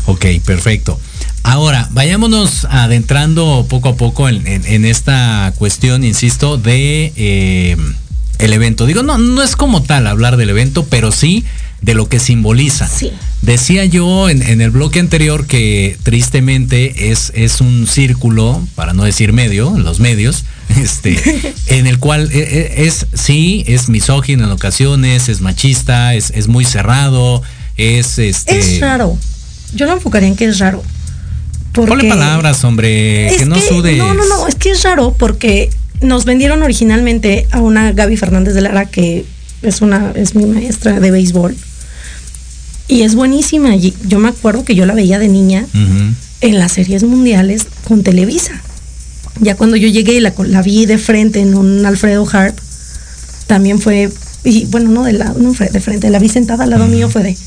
[0.06, 1.00] Ok, perfecto.
[1.44, 7.78] Ahora, vayámonos adentrando poco a poco en, en- en esta cuestión, insisto, de eh,
[8.40, 8.86] el evento.
[8.86, 11.44] Digo, no, no es como tal hablar del evento, pero sí
[11.82, 12.88] de lo que simboliza.
[12.88, 13.12] Sí.
[13.42, 19.04] Decía yo en, en el bloque anterior que tristemente es, es un círculo, para no
[19.04, 20.46] decir medio, los medios,
[20.82, 26.32] este, en el cual e- e- es, sí, es misógino en ocasiones, es machista, es,
[26.32, 27.44] es muy cerrado,
[27.78, 28.58] es este.
[28.58, 29.16] Es raro.
[29.76, 30.82] Yo lo enfocaría en que es raro.
[31.74, 33.98] Ponle Porque- palabras, hombre, que no sudes.
[33.98, 35.70] No, no, no, es que es raro porque
[36.02, 39.26] nos vendieron originalmente a una Gaby Fernández de Lara que
[39.62, 41.56] es una es mi maestra de béisbol.
[42.88, 43.76] Y es buenísima.
[43.76, 45.66] y Yo me acuerdo que yo la veía de niña
[46.42, 48.62] en las series mundiales con Televisa.
[49.42, 52.58] Ya cuando yo llegué y la, la vi de frente en un Alfredo Harp,
[53.48, 54.10] también fue,
[54.44, 57.24] y bueno, no de lado, no de frente, la vi sentada al lado mío, fue
[57.24, 57.38] de,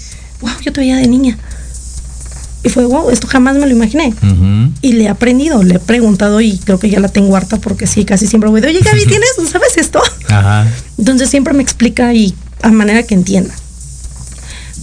[0.41, 1.39] wow, yo te veía de niña.
[2.65, 4.15] Y fue, wow, esto jamás me lo imaginé.
[4.83, 7.87] Y le he aprendido, le he preguntado y creo que ya la tengo harta porque
[7.87, 9.31] sí, casi siempre voy de, oye Gaby, ¿tienes?
[9.51, 10.01] ¿Sabes esto?
[10.99, 13.55] Entonces siempre me explica y a manera que entienda.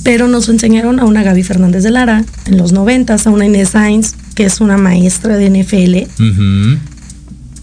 [0.04, 3.70] Pero nos enseñaron a una Gaby Fernández de Lara en los noventas, a una Inés
[3.70, 6.24] Sainz, que es una maestra de NFL.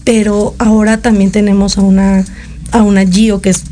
[0.03, 2.25] Pero ahora también tenemos a una,
[2.71, 3.63] a una Gio que es,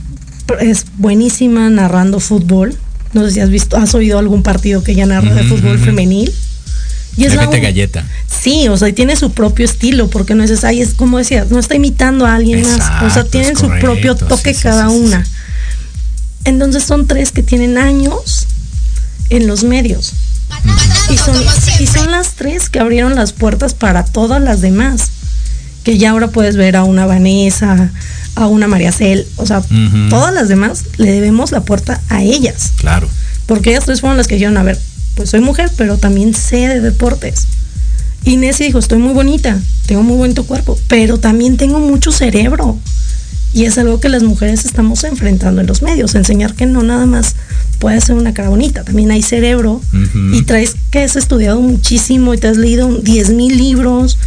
[0.62, 2.76] es buenísima narrando fútbol
[3.14, 6.34] no sé si has visto, has oído algún partido que ella narra de fútbol femenil.
[7.18, 8.06] Y es la galleta.
[8.28, 11.52] Sí, o sea, y tiene su propio estilo, porque no es, ahí es como decías,
[11.52, 13.04] no está imitando a alguien más.
[13.04, 15.26] O sea, tienen su propio toque cada una.
[16.46, 18.48] Entonces son tres que tienen años
[19.30, 20.14] en los medios.
[21.10, 21.36] Y son,
[21.80, 25.10] y son las tres que abrieron las puertas para todas las demás.
[25.84, 27.92] Que ya ahora puedes ver a una Vanessa,
[28.36, 29.62] a una María Cel, o sea,
[30.10, 32.74] todas las demás le debemos la puerta a ellas.
[32.78, 33.08] Claro.
[33.46, 34.80] Porque ellas tres fueron las que dijeron, a ver,
[35.16, 37.48] pues soy mujer, pero también sé de deportes.
[38.24, 42.78] Inés dijo, estoy muy bonita, tengo muy bonito cuerpo, pero también tengo mucho cerebro.
[43.54, 47.06] Y es algo que las mujeres estamos enfrentando en los medios, enseñar que no nada
[47.06, 47.36] más
[47.80, 49.82] puede ser una cara bonita, también hay cerebro
[50.32, 54.20] y traes que has estudiado muchísimo y te has leído 10 mil libros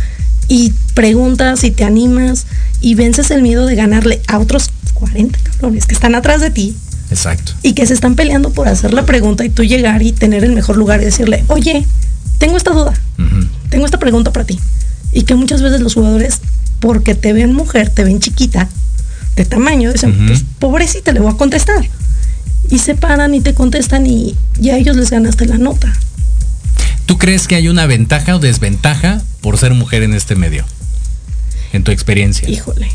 [0.48, 2.46] y preguntas y te animas
[2.84, 6.76] y vences el miedo de ganarle a otros 40 cabrones que están atrás de ti.
[7.10, 7.52] Exacto.
[7.62, 10.52] Y que se están peleando por hacer la pregunta y tú llegar y tener el
[10.52, 11.86] mejor lugar y decirle, oye,
[12.36, 12.92] tengo esta duda,
[13.70, 14.60] tengo esta pregunta para ti.
[15.12, 16.40] Y que muchas veces los jugadores,
[16.78, 18.68] porque te ven mujer, te ven chiquita,
[19.34, 21.88] de tamaño, dicen, pues pobrecita, le voy a contestar.
[22.68, 25.90] Y se paran y te contestan y ya a ellos les ganaste la nota.
[27.06, 30.66] ¿Tú crees que hay una ventaja o desventaja por ser mujer en este medio?
[31.74, 32.48] En tu experiencia.
[32.48, 32.88] Híjole.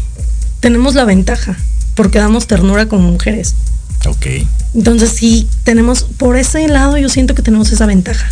[0.61, 1.57] Tenemos la ventaja
[1.95, 3.55] porque damos ternura como mujeres.
[4.07, 4.25] Ok.
[4.73, 8.31] Entonces sí, tenemos, por ese lado yo siento que tenemos esa ventaja.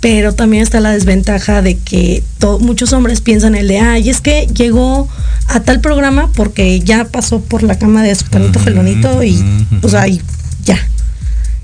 [0.00, 2.22] Pero también está la desventaja de que
[2.60, 5.08] muchos hombres piensan el de, ay, es que llegó
[5.46, 9.42] a tal programa porque ya pasó por la cama de su panito felonito y,
[9.80, 10.20] pues ahí,
[10.64, 10.78] ya.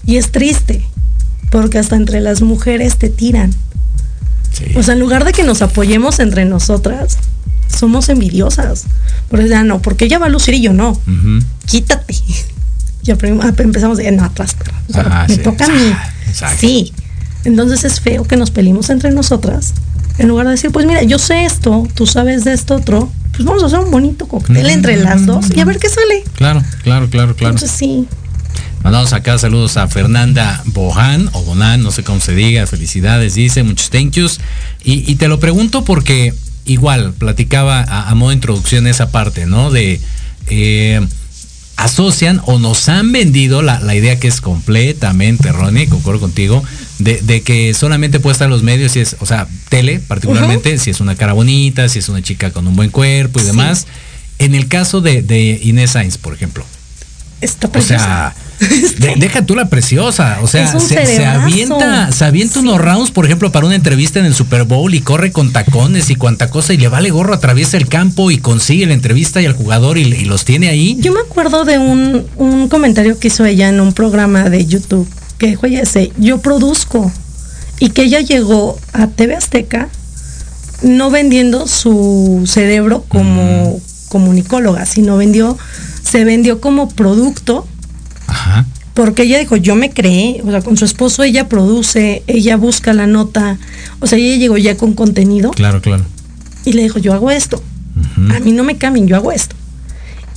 [0.06, 0.82] Y es triste,
[1.50, 3.52] porque hasta entre las mujeres te tiran.
[4.74, 7.18] O sea, en lugar de que nos apoyemos entre nosotras,
[7.68, 8.84] somos envidiosas.
[9.28, 11.00] Por eso, no, porque ella va a lucir y yo no.
[11.66, 12.14] Quítate.
[13.02, 14.56] Y ah, empezamos de, no, atrás,
[15.28, 15.92] me toca a mí.
[16.58, 16.92] Sí.
[17.44, 19.74] Entonces es feo que nos pelimos entre nosotras.
[20.18, 23.44] En lugar de decir, pues mira, yo sé esto, tú sabes de esto otro, pues
[23.44, 26.24] vamos a hacer un bonito cóctel entre las dos y a ver qué sale.
[26.34, 27.54] Claro, claro, claro, claro.
[27.54, 28.08] Entonces sí.
[28.82, 33.62] Mandamos acá saludos a Fernanda Bohan o Bonan, no sé cómo se diga, felicidades, dice,
[33.62, 34.40] muchos thank yous.
[34.84, 36.32] Y, te lo pregunto porque
[36.66, 39.70] igual platicaba a, modo de introducción esa parte, ¿no?
[39.70, 40.00] De
[40.48, 41.00] eh,
[41.76, 46.62] asocian o nos han vendido la, idea que es completamente errónea, y concuerdo contigo,
[46.98, 50.90] de, que solamente puede estar en los medios si es, o sea, tele particularmente, si
[50.90, 53.86] es una cara bonita, si es una chica con un buen cuerpo y demás.
[54.38, 56.64] En el caso de, de Inés Sainz, por ejemplo.
[57.40, 58.04] Está preciosa.
[58.04, 58.34] O sea,
[59.18, 60.38] deja tú la preciosa.
[60.42, 64.34] O sea, se, avienta, se avienta unos rounds, por ejemplo, para una entrevista en el
[64.34, 67.88] Super Bowl y corre con tacones y cuanta cosa y le vale gorro, atraviesa el
[67.88, 70.96] campo y consigue la entrevista y al jugador y, los tiene ahí.
[71.00, 75.08] Yo me acuerdo de un, un, comentario que hizo ella en un programa de YouTube
[75.38, 75.66] que dijo
[76.18, 77.12] yo produzco
[77.78, 79.88] y que ella llegó a TV Azteca
[80.82, 85.58] no vendiendo su cerebro como comunicóloga, sino vendió,
[86.02, 87.66] se vendió como producto
[88.96, 92.94] porque ella dijo, yo me creé, o sea, con su esposo ella produce, ella busca
[92.94, 93.58] la nota,
[94.00, 95.50] o sea, ella llegó ya con contenido.
[95.50, 96.02] Claro, claro.
[96.64, 97.62] Y le dijo, yo hago esto.
[98.34, 99.54] A mí no me cambien, yo hago esto.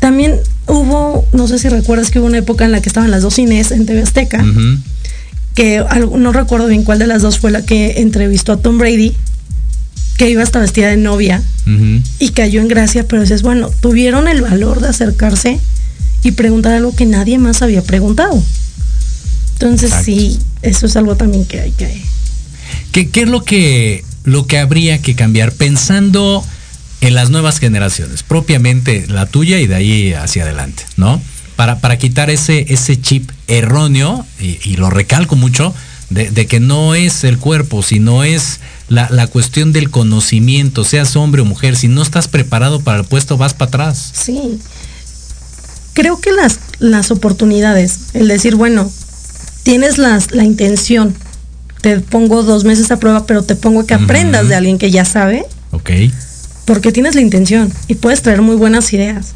[0.01, 0.35] También
[0.67, 3.35] hubo, no sé si recuerdas que hubo una época en la que estaban las dos
[3.35, 4.43] cines en TV Azteca,
[5.55, 5.83] que
[6.17, 9.15] no recuerdo bien cuál de las dos fue la que entrevistó a Tom Brady,
[10.17, 11.41] que iba hasta vestida de novia
[12.19, 15.61] y cayó en gracia, pero dices, bueno, tuvieron el valor de acercarse
[16.23, 18.41] y preguntar algo que nadie más había preguntado.
[19.53, 22.01] Entonces sí, eso es algo también que hay que...
[22.91, 26.43] ¿Qué, qué es lo que, lo que habría que cambiar pensando
[27.01, 31.21] en las nuevas generaciones, propiamente la tuya y de ahí hacia adelante, ¿no?
[31.55, 35.73] Para, para quitar ese, ese chip erróneo, y, lo recalco mucho,
[36.09, 41.15] de, de, que no es el cuerpo, sino es la, la, cuestión del conocimiento, seas
[41.15, 44.11] hombre o mujer, si no estás preparado para el puesto, vas para atrás.
[44.13, 44.59] Sí,
[45.93, 48.89] creo que las, las oportunidades, el decir, bueno,
[49.63, 51.13] tienes las, la intención,
[51.81, 55.05] te pongo dos meses a prueba, pero te pongo que aprendas de alguien que ya
[55.05, 55.45] sabe.
[55.71, 55.91] Ok.
[56.65, 59.33] porque tienes la intención y puedes traer muy buenas ideas.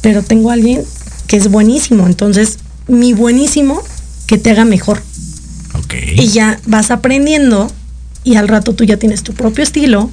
[0.00, 0.82] Pero tengo a alguien
[1.26, 3.82] que es buenísimo, entonces mi buenísimo
[4.26, 5.00] que te haga mejor.
[5.74, 5.94] Ok.
[6.16, 7.70] Y ya vas aprendiendo
[8.24, 10.10] y al rato tú ya tienes tu propio estilo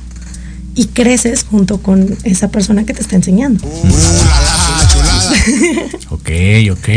[0.76, 3.64] y creces junto con esa persona que te está enseñando.
[6.10, 6.30] Ok,
[6.72, 6.90] ok.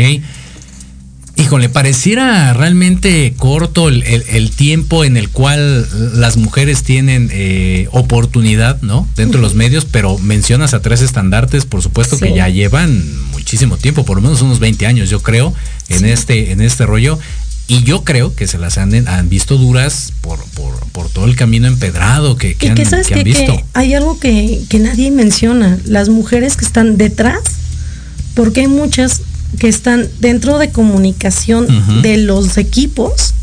[1.37, 5.85] Híjole, pareciera realmente corto el, el- el tiempo en el cual
[6.17, 9.05] las mujeres tienen eh, oportunidad, ¿no?
[9.17, 13.75] Dentro de los medios, pero mencionas a tres estandartes, por supuesto que ya llevan muchísimo
[13.75, 15.53] tiempo, por lo menos unos 20 años, yo creo,
[15.89, 17.19] en este, en este rollo.
[17.67, 21.35] Y yo creo que se las han, han visto duras por, por, por todo el
[21.35, 23.61] camino empedrado que, que y han, que sabes que han visto.
[23.73, 27.39] hay algo que, que nadie menciona, las mujeres que están detrás,
[28.35, 29.21] porque hay muchas
[29.59, 31.67] que están dentro de comunicación
[32.01, 33.33] de los equipos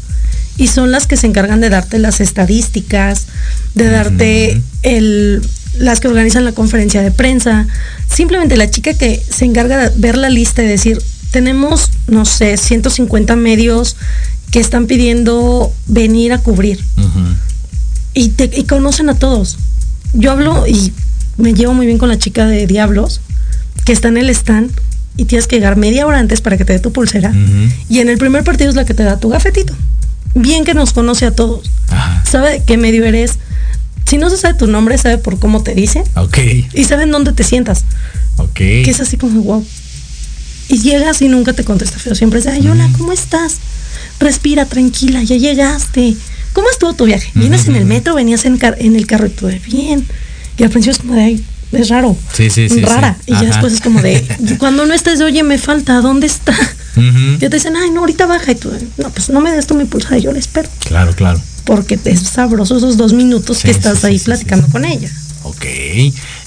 [0.58, 3.26] y son las que se encargan de darte las estadísticas,
[3.74, 5.42] de darte el
[5.78, 7.66] las que organizan la conferencia de prensa,
[8.08, 12.56] simplemente la chica que se encarga de ver la lista y decir, tenemos, no sé,
[12.58, 13.96] 150 medios
[14.50, 17.20] que están pidiendo venir a cubrir Ujú.
[18.12, 19.56] y, te, y conocen a todos.
[20.12, 20.92] Yo hablo y
[21.38, 23.22] me llevo muy bien con la chica de Diablos,
[23.84, 24.70] que está en el stand
[25.16, 27.32] y tienes que llegar media hora antes para que te dé tu pulsera.
[27.88, 29.74] Y en el primer partido es la que te da tu gafetito.
[30.34, 31.70] Bien que nos conoce a todos.
[31.88, 32.24] Ajá.
[32.24, 33.38] Sabe qué medio eres.
[34.06, 36.02] Si no se sabe tu nombre, sabe por cómo te dice.
[36.16, 36.38] Ok,
[36.74, 37.84] Y sabe en dónde te sientas.
[38.36, 38.54] ok.
[38.54, 39.66] Que es así como, wow.
[40.68, 42.14] Y llegas y nunca te contesta feo.
[42.14, 43.58] Siempre es, ay, hola, ¿cómo estás?
[44.20, 46.16] Respira, tranquila, ya llegaste.
[46.54, 47.30] ¿Cómo estuvo tu viaje?
[47.34, 48.14] ¿Vienes en el metro?
[48.14, 50.06] ¿Venías en, car- en el carro y todo bien?
[50.58, 52.16] Y al principio es como de, ay, es raro.
[52.32, 53.16] Sí, sí, sí, Rara.
[53.24, 53.32] sí.
[53.32, 54.24] Y ya después es como de,
[54.58, 56.52] cuando no estés, de, oye, me falta, ¿dónde está?
[56.96, 57.38] Ujú.
[57.38, 58.52] Ya te dicen, ay, no, ahorita baja.
[58.52, 60.68] Y tú, no, pues no me des tú mi pulsada, yo la espero.
[60.86, 61.40] Claro, claro.
[61.64, 65.10] Porque es sabroso esos dos minutos Sí, que estás sí, ahí platicando con ella.
[65.44, 65.64] Ok.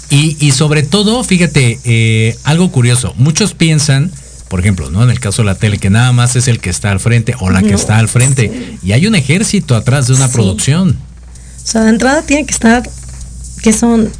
[0.09, 3.13] Y, y sobre todo, fíjate, eh, algo curioso.
[3.17, 4.11] Muchos piensan,
[4.49, 5.03] por ejemplo, ¿no?
[5.03, 7.33] En el caso de la tele, que nada más es el que está al frente
[7.39, 8.77] o la que No, está al frente.
[8.83, 10.33] Y hay un ejército atrás de una Sí.
[10.33, 10.91] producción.
[11.63, 12.83] O sea, de entrada tiene que estar,
[13.63, 14.11] que son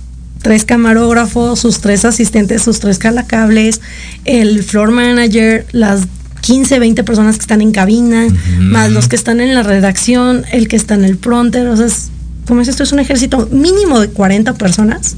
[0.46, 3.82] tres camarógrafos, sus tres asistentes, sus tres calacables,
[4.26, 6.02] el floor manager, las
[6.42, 8.28] 15, 20 personas que están en cabina,
[8.60, 11.68] más los que están en la redacción, el que está en el pronter.
[11.68, 12.12] O sea, es,
[12.48, 15.16] como es esto, es un ejército mínimo de 40 personas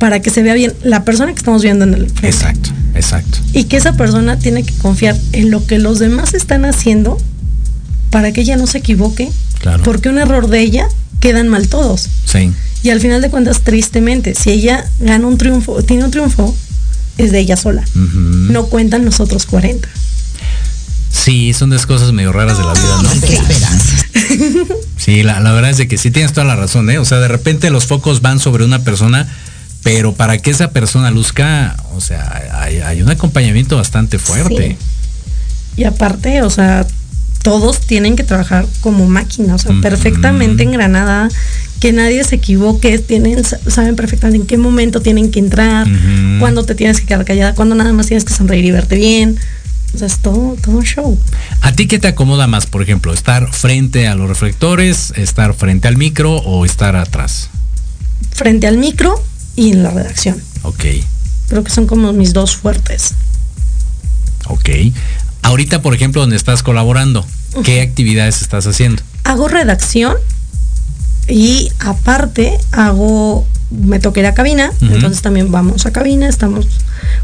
[0.00, 2.26] para que se vea bien la persona que estamos viendo en el frente.
[2.26, 3.38] Exacto, exacto.
[3.52, 7.18] Y que esa persona tiene que confiar en lo que los demás están haciendo
[8.10, 9.30] para que ella no se equivoque.
[9.60, 9.84] Claro.
[9.84, 10.88] Porque un error de ella
[11.20, 12.08] quedan mal todos.
[12.24, 12.52] Sí.
[12.82, 16.56] Y al final de cuentas, tristemente, si ella gana un triunfo, tiene un triunfo,
[17.18, 17.84] es de ella sola.
[17.94, 19.88] No cuentan los otros 40.
[21.12, 23.20] Sí, son de esas cosas medio raras de la vida, ¿no?
[23.20, 24.06] ¿Qué esperas?
[24.96, 26.98] Sí, la, la verdad es de que sí tienes toda la razón, ¿eh?
[26.98, 29.26] O sea, de repente los focos van sobre una persona,
[29.82, 34.76] pero para que esa persona luzca, o sea, hay, hay un acompañamiento bastante fuerte.
[35.78, 36.86] Y aparte, o sea,
[37.42, 41.28] todos tienen que trabajar como máquina, o sea, perfectamente engranada,
[41.80, 45.86] que nadie se equivoque, tienen, saben perfectamente en qué momento tienen que entrar,
[46.38, 49.38] cuándo te tienes que quedar callada, cuándo nada más tienes que sonreír y verte bien.
[49.92, 51.18] O sea, es todo, todo un show.
[51.62, 53.12] ¿A ti qué te acomoda más, por ejemplo?
[53.12, 57.50] ¿Estar frente a los reflectores, estar frente al micro o estar atrás?
[58.30, 59.20] Frente al micro
[59.56, 60.40] y en la redacción.
[60.62, 60.84] Ok,
[61.48, 63.14] Creo que son como mis dos fuertes.
[64.46, 64.68] ok.
[65.42, 67.26] Ahorita, por ejemplo, donde estás colaborando,
[67.64, 69.02] ¿qué actividades estás haciendo?
[69.24, 70.16] hago redacción
[71.28, 76.66] y aparte hago, me toqué ir a cabina, entonces también vamos a cabina, estamos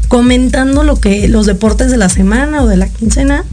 [0.07, 3.43] comentando lo que los deportes de la semana o de la quincena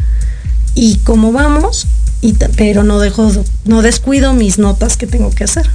[0.75, 1.87] y cómo vamos,
[2.21, 3.33] y, pero no dejo,
[3.65, 5.69] no descuido mis notas que tengo que hacer.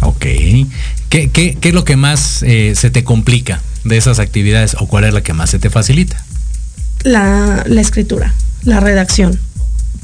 [0.00, 0.26] Ok.
[1.08, 4.86] ¿Qué, qué, qué es lo que más eh, se te complica de esas actividades o
[4.86, 6.24] cuál es la que más se te facilita?
[7.04, 8.34] La, la escritura,
[8.64, 9.38] la redacción,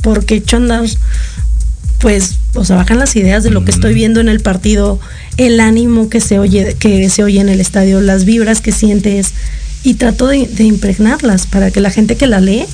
[0.02, 0.84] porque andar,
[1.98, 5.00] pues, o sea, bajan las ideas de lo que estoy viendo en el partido,
[5.36, 9.32] el ánimo que se oye, que se oye en el estadio, las vibras que sientes,
[9.82, 12.66] y trato de, de impregnarlas para que la gente que la lee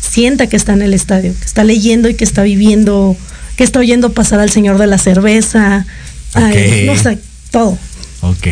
[0.00, 3.16] sienta que está en el estadio, que está leyendo y que está viviendo,
[3.56, 5.86] que está oyendo pasar al señor de la cerveza,
[6.34, 7.18] ay, no sé,
[7.50, 7.78] todo.
[8.20, 8.46] Ok,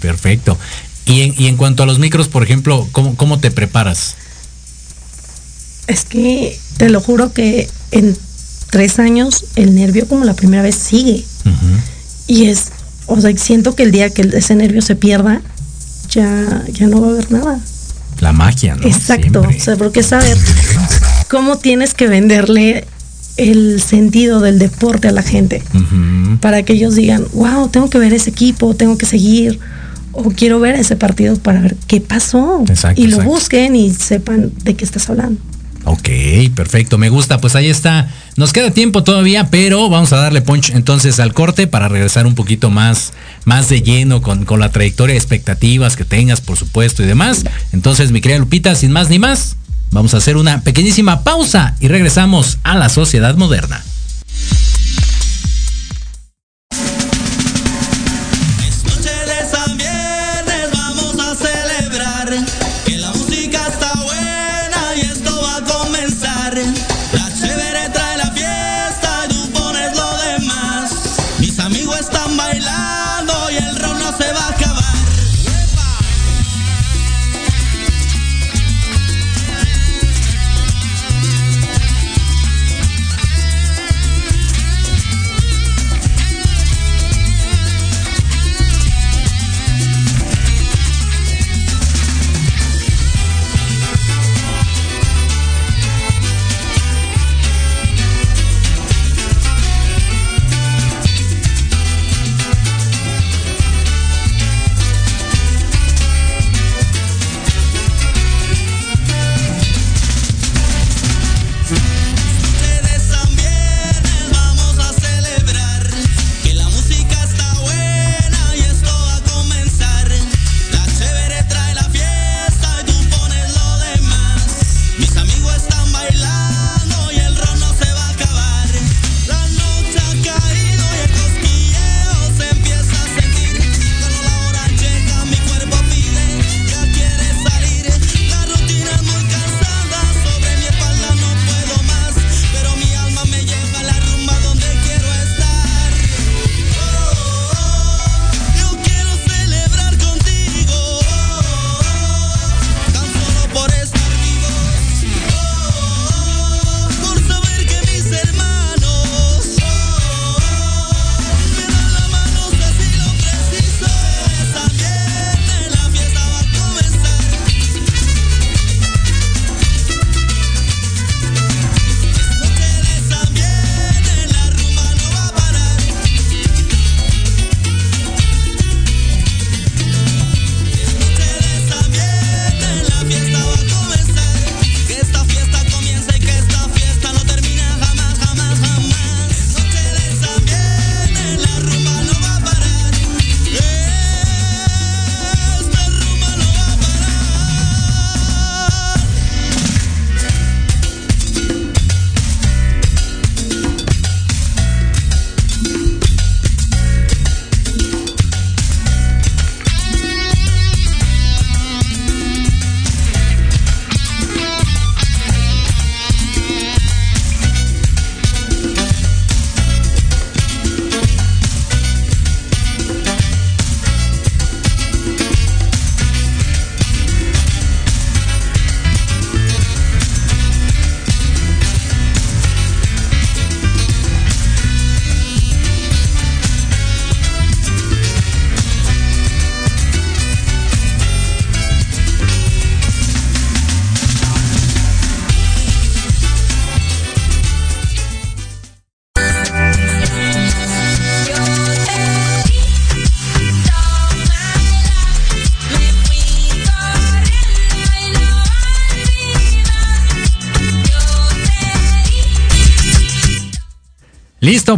[0.00, 0.58] perfecto.
[1.06, 4.16] Y en, y en cuanto a los micros, por ejemplo, ¿cómo, cómo te preparas?
[5.86, 8.16] Es que te lo juro que en
[8.70, 11.24] tres años el nervio como la primera vez sigue.
[12.26, 12.70] Y es,
[13.06, 15.42] o sea, siento que el día que ese nervio se pierda,
[16.10, 17.60] ya, ya no va a haber nada.
[18.20, 18.86] La magia, ¿no?
[18.86, 19.40] Exacto.
[19.40, 19.56] Siempre.
[19.56, 20.36] O sea, porque saber
[21.28, 22.86] cómo tienes que venderle
[23.36, 25.62] el sentido del deporte a la gente.
[26.40, 29.58] Para que ellos digan, wow, tengo que ver ese equipo, tengo que seguir,
[30.12, 32.64] o quiero ver ese partido para ver qué pasó.
[32.96, 35.40] y lo busquen y sepan de qué estás hablando.
[35.84, 36.08] Ok,
[36.54, 37.40] perfecto, me gusta.
[37.40, 38.10] Pues ahí está.
[38.36, 42.34] Nos queda tiempo todavía, pero vamos a darle punch entonces al corte para regresar un
[42.34, 43.12] poquito más,
[43.44, 47.44] más de lleno con, con la trayectoria, expectativas que tengas, por supuesto, y demás.
[47.72, 49.56] Entonces, mi querida Lupita, sin más ni más,
[49.90, 53.84] vamos a hacer una pequeñísima pausa y regresamos a la sociedad moderna.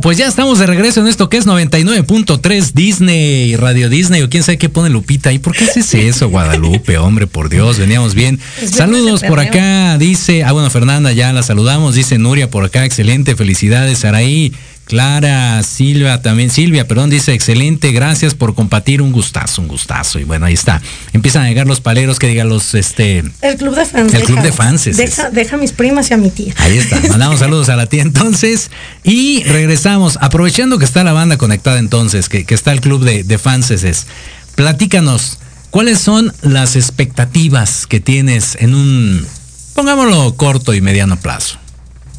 [0.07, 4.45] Pues ya estamos de regreso en esto que es 99.3 Disney, Radio Disney, o quién
[4.45, 5.41] sabe qué pone Lupita ahí.
[5.41, 6.97] ¿Por qué haces eso, Guadalupe?
[6.97, 8.39] Hombre, por Dios, veníamos bien.
[8.65, 13.35] Saludos por acá, dice, ah, bueno, Fernanda, ya la saludamos, dice Nuria por acá, excelente,
[13.35, 14.53] felicidades, Araí.
[14.87, 20.21] Clara, Silvia también, Silvia, perdón, dice excelente, gracias por compartir, un gustazo, un gustazo.
[20.21, 20.81] Y bueno, ahí está.
[21.13, 23.25] Empiezan a llegar los paleros que digan los, este...
[23.43, 24.15] El club de fans.
[24.15, 24.85] El club de fans.
[24.97, 26.55] Deja, deja, a mis primas y a mi tía.
[26.59, 28.71] Ahí está, mandamos saludos a la tía entonces.
[29.03, 33.39] Y regresamos, aprovechando que está la banda conectada entonces, que, está el club de, de
[33.39, 34.07] fans, es,
[34.55, 39.27] platícanos, ¿cuáles son las expectativas que tienes en un,
[39.75, 41.59] pongámoslo, corto y mediano plazo?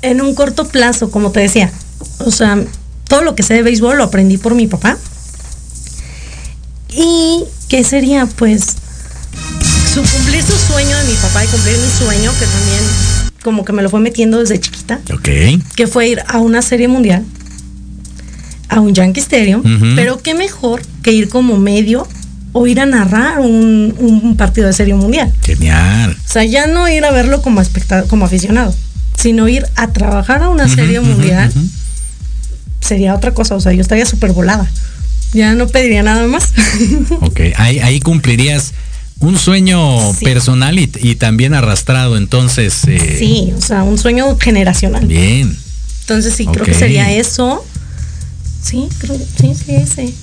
[0.02, 1.72] En un corto plazo, como te decía,
[2.20, 2.64] o sea,
[3.08, 4.98] todo lo que sé de béisbol lo aprendí por mi papá.
[6.90, 8.76] Y qué sería pues
[9.94, 12.84] su cumplir su sueño de mi papá y cumplir mi sueño, que también
[13.44, 15.00] como que me lo fue metiendo desde chiquita.
[15.14, 15.30] Ok.
[15.76, 17.24] Que fue ir a una serie mundial,
[18.70, 19.64] a un Yankee Stadium,
[19.96, 22.08] pero qué mejor que ir como medio
[22.52, 25.32] o ir a narrar un, partido de serie mundial.
[25.44, 26.18] Genial.
[26.26, 27.62] O sea, ya no ir a verlo como,
[28.08, 28.74] como aficionado,
[29.18, 31.52] sino ir a trabajar a una serie mundial
[32.82, 33.56] sería otra cosa.
[33.56, 34.70] O sea, yo estaría súper volada.
[35.34, 36.54] Ya no pediría nada más.
[37.22, 38.74] ok, ahí, cumplirías
[39.20, 42.84] un sueño personal y, también arrastrado, entonces.
[42.88, 45.06] Eh, sí, o sea, un sueño generacional.
[45.06, 45.58] Bien.
[46.02, 47.66] Entonces sí, creo que sería eso.
[48.64, 50.14] Sí, creo, sí, sí, ese.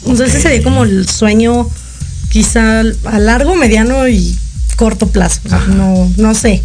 [0.00, 1.68] Entonces ese sería como el sueño
[2.28, 4.36] quizá a largo, mediano y
[4.76, 5.40] corto plazo.
[5.68, 6.62] no, no sé.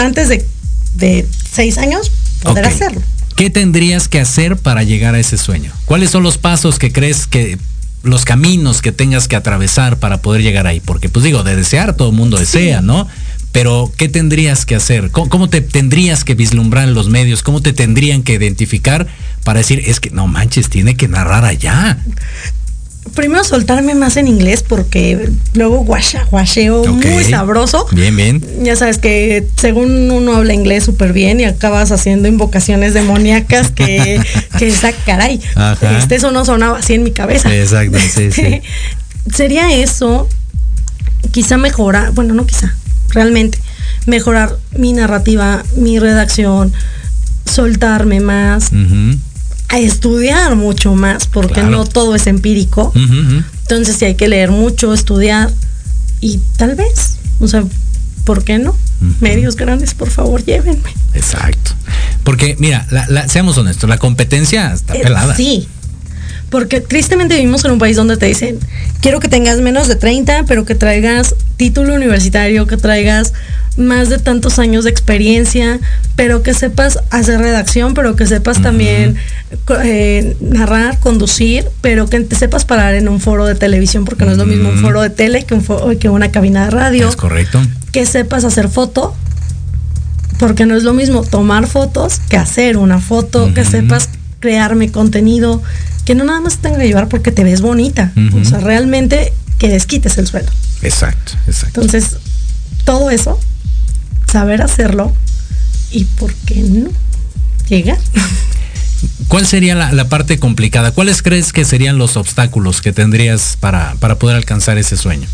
[0.00, 0.46] Antes de,
[0.94, 2.10] de seis años,
[2.42, 3.02] poder hacerlo.
[3.36, 5.72] ¿Qué tendrías que hacer para llegar a ese sueño?
[5.84, 7.58] ¿Cuáles son los pasos que crees que
[8.02, 10.80] los caminos que tengas que atravesar para poder llegar ahí?
[10.80, 13.08] Porque pues digo, de desear todo el mundo desea, ¿no?
[13.52, 15.10] Pero ¿qué tendrías que hacer?
[15.10, 17.42] ¿Cómo, te tendrías que vislumbrar los medios?
[17.42, 19.06] ¿Cómo te tendrían que identificar
[19.44, 21.98] para decir, es que no manches, tiene que narrar allá?
[23.14, 27.86] Primero soltarme más en inglés porque luego guasha, guasheo muy sabroso.
[27.92, 28.42] Bien, bien.
[28.62, 34.20] Ya sabes que según uno habla inglés súper bien y acabas haciendo invocaciones demoníacas que,
[34.58, 35.40] que esa caray.
[35.98, 37.54] Este, eso no sonaba así en mi cabeza.
[37.54, 38.22] Exacto, sí, sí.
[38.22, 38.62] Este,
[39.32, 40.28] sería eso,
[41.32, 42.74] quizá mejorar, bueno, no quizá,
[43.10, 43.58] realmente,
[44.06, 46.72] mejorar mi narrativa, mi redacción,
[47.44, 48.70] soltarme más
[49.72, 52.92] a estudiar mucho más, porque no todo es empírico.
[52.94, 55.50] Entonces sí hay que leer mucho, estudiar
[56.20, 57.64] y tal vez, o sea,
[58.24, 58.76] ¿por qué no?
[59.20, 60.94] Medios grandes, por favor, llévenme.
[61.14, 61.72] Exacto.
[62.22, 62.86] Porque, mira,
[63.28, 65.34] seamos honestos, la competencia está eh, pelada.
[65.34, 65.66] sí.
[66.50, 68.58] Porque tristemente vivimos en un país donde te dicen,
[69.00, 73.32] quiero que tengas menos de 30, pero que traigas título universitario, que traigas
[73.76, 75.80] más de tantos años de experiencia,
[76.16, 79.16] pero que sepas hacer redacción, pero que sepas también
[79.82, 84.32] eh, narrar, conducir, pero que te sepas parar en un foro de televisión, porque no
[84.32, 87.08] es lo mismo un foro de tele que, un que una cabina de radio.
[87.08, 87.60] Es correcto.
[87.92, 89.14] Que sepas hacer foto,
[90.38, 94.08] porque no es lo mismo tomar fotos que hacer una foto, que sepas
[94.40, 95.62] crearme contenido,
[96.04, 99.32] que no nada más te tenga que llevar porque te ves bonita, o sea, realmente
[99.58, 100.50] que desquites el suelo.
[100.82, 101.80] Exacto, exacto.
[101.80, 102.16] Entonces,
[102.84, 103.38] todo eso
[104.30, 105.12] saber hacerlo
[105.90, 106.90] y por qué no
[107.68, 107.98] llegar.
[109.28, 110.92] ¿Cuál sería la, parte complicada?
[110.92, 115.26] ¿Cuáles crees que serían los obstáculos que tendrías para, para poder alcanzar ese sueño?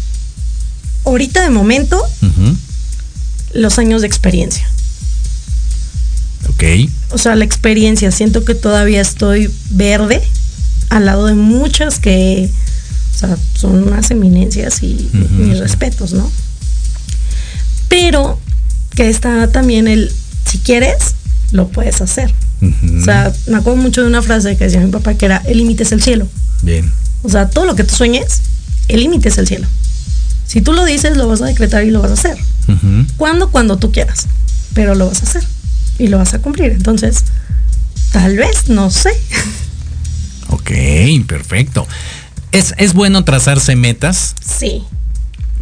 [1.04, 2.02] Ahorita de momento,
[3.52, 4.68] los años de experiencia.
[6.48, 6.90] Ok.
[7.10, 10.22] O sea, la experiencia, siento que todavía estoy verde
[10.90, 12.50] al lado de muchas que
[13.14, 16.30] o sea, son unas eminencias y mis respetos, ¿no?
[17.88, 18.38] Pero
[18.94, 20.12] que está también el,
[20.44, 21.14] si quieres,
[21.52, 22.32] lo puedes hacer.
[22.60, 25.58] O sea, me acuerdo mucho de una frase que decía mi papá que era, el
[25.58, 26.26] límite es el cielo.
[26.62, 26.90] Bien.
[27.22, 28.40] O sea, todo lo que tú sueñes,
[28.88, 29.66] el límite es el cielo.
[30.46, 32.38] Si tú lo dices, lo vas a decretar y lo vas a hacer.
[33.16, 33.50] ¿Cuándo?
[33.50, 34.26] Cuando tú quieras.
[34.74, 35.44] Pero lo vas a hacer
[35.98, 36.72] y lo vas a cumplir.
[36.72, 37.24] Entonces,
[38.12, 39.10] tal vez, no sé.
[40.50, 40.70] Ok,
[41.26, 41.86] perfecto.
[42.52, 44.34] ¿Es, es bueno trazarse metas?
[44.42, 44.82] Sí.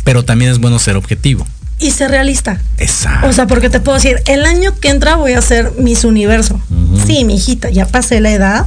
[0.05, 1.45] Pero también es bueno ser objetivo
[1.79, 2.61] y ser realista.
[2.79, 3.29] Exacto.
[3.29, 6.61] O sea, porque te puedo decir, el año que entra voy a ser Miss Universo.
[7.07, 8.67] Sí, mi hijita, ya pasé la edad.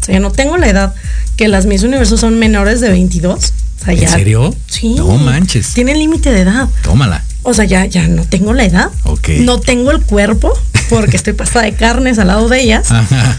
[0.00, 0.94] O sea, ya no tengo la edad
[1.36, 3.52] que las Miss Universo son menores de 22.
[3.80, 4.54] O sea, ¿En serio?
[4.66, 4.94] Sí.
[4.94, 5.72] No manches.
[5.72, 6.68] Tienen límite de edad.
[6.82, 7.24] Tómala.
[7.42, 8.90] O sea, ya, ya no tengo la edad.
[9.04, 9.28] Ok.
[9.40, 10.52] No tengo el cuerpo
[10.90, 12.90] porque estoy pasada de carnes al lado de ellas.
[12.90, 13.38] Ajá.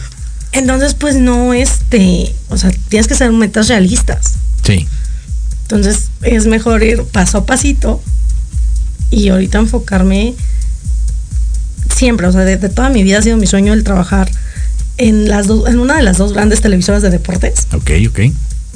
[0.53, 4.35] Entonces, pues no, este, o sea, tienes que ser metas realistas.
[4.63, 4.87] Sí.
[5.63, 8.01] Entonces, es mejor ir paso a pasito
[9.09, 10.35] y ahorita enfocarme
[11.95, 14.29] siempre, o sea, de, toda mi vida ha sido mi sueño el trabajar
[14.97, 17.67] en las dos, en una de las dos grandes televisoras de deportes.
[17.73, 18.19] Ok, ok.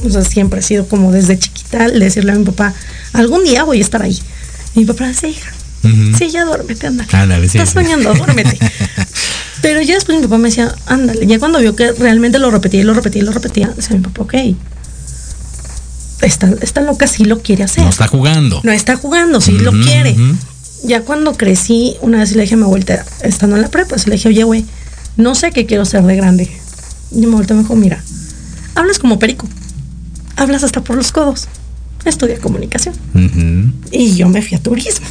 [0.06, 2.74] O sea, siempre ha sido como desde chiquita decirle a mi papá,
[3.14, 4.20] algún día voy a estar ahí.
[4.76, 5.52] Y mi papá decía, hija,
[6.18, 7.06] sí, ya duérmete, anda.
[7.12, 8.58] Ándale, sí, Estás soñando, duérmete.
[9.62, 11.28] Pero ya después mi papá me decía, ándale.
[11.28, 14.02] Ya cuando vio que realmente lo repetía y lo repetía y lo repetía, decía mi
[14.02, 14.34] papá, ok,
[16.22, 17.84] esta, esta loca sí lo quiere hacer.
[17.84, 18.62] No está jugando.
[18.64, 20.16] No está jugando, sí lo quiere.
[20.84, 24.14] Ya cuando crecí, una vez le dije a mi abuelita, estando en la prepa, le
[24.14, 24.66] dije, oye, güey,
[25.18, 26.50] no sé qué quiero ser de grande.
[27.12, 28.04] Y mi abuelita me dijo, mira,
[28.76, 29.48] hablas como perico.
[30.38, 31.48] Hablas hasta por los codos.
[32.06, 32.96] Estudia comunicación.
[33.92, 35.06] Y yo me fui a turismo.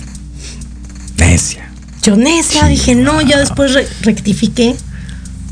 [1.19, 1.71] Necia.
[2.03, 4.75] Yo necia, dije, no, ya después rectifiqué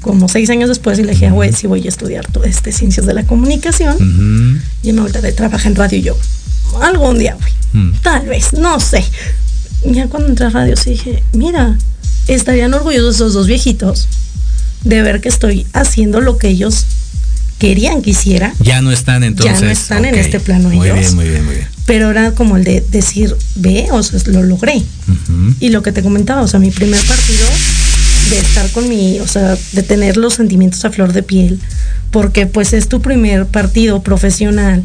[0.08, 3.12] como seis años después y le dije, güey, si voy a estudiar este, ciencias de
[3.12, 4.58] la comunicación.
[4.82, 6.16] Y me vuelta de trabajar en radio y yo,
[6.80, 7.92] algún día, güey.
[8.02, 9.04] Tal vez, no sé.
[9.84, 11.76] ya cuando entré a radio sí dije, mira,
[12.26, 14.08] estarían orgullosos esos dos viejitos
[14.82, 16.86] de ver que estoy haciendo lo que ellos
[17.58, 18.54] querían que hiciera.
[18.60, 19.60] Ya no están entonces.
[19.60, 21.00] Ya no están en este plano Muy ellos.
[21.00, 21.68] bien, muy bien, muy bien.
[21.84, 24.82] Pero era como el de decir, ve, o sea, lo logré.
[25.60, 27.46] Y lo que te comentaba, o sea, mi primer partido
[28.30, 31.60] de estar con mi, o sea, de tener los sentimientos a flor de piel,
[32.10, 34.82] porque pues es tu primer partido profesional.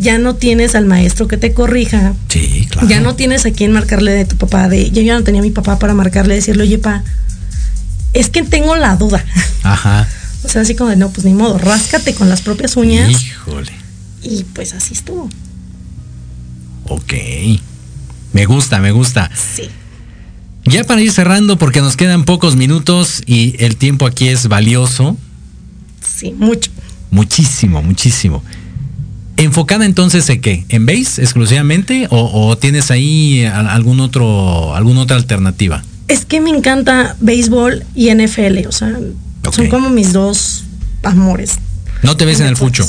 [0.00, 2.88] Ya no tienes al maestro que te corrija, Sí, claro.
[2.88, 5.44] ya no tienes a quien marcarle de tu papá, de yo ya no tenía a
[5.44, 7.02] mi papá para marcarle, decirle, oye, pa,
[8.12, 9.24] es que tengo la duda.
[9.62, 10.08] Ajá.
[10.44, 13.10] O sea, así como de, no, pues ni modo, ráscate con las propias uñas.
[13.10, 13.72] Híjole.
[14.22, 15.28] Y pues así estuvo.
[16.88, 17.12] Ok.
[18.32, 19.30] Me gusta, me gusta.
[19.34, 19.68] Sí.
[20.66, 25.16] Ya para ir cerrando, porque nos quedan pocos minutos y el tiempo aquí es valioso.
[26.02, 26.70] Sí, mucho.
[27.10, 28.42] Muchísimo, muchísimo.
[29.36, 30.64] ¿Enfocada entonces en qué?
[30.68, 32.06] ¿En base exclusivamente?
[32.10, 35.82] ¿O, o tienes ahí algún otro, alguna otra alternativa?
[36.08, 38.96] Es que me encanta béisbol y NFL, o sea,
[39.52, 40.64] son como mis dos
[41.02, 41.58] amores.
[42.02, 42.86] ¿No te ves en el fucho?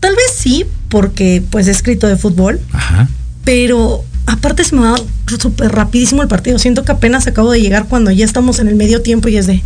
[0.00, 3.08] Tal vez sí, porque pues he escrito de fútbol, Ajá.
[3.44, 4.94] pero aparte se me va
[5.38, 6.58] súper rapidísimo el partido.
[6.58, 9.46] Siento que apenas acabo de llegar cuando ya estamos en el medio tiempo y es
[9.46, 9.62] de...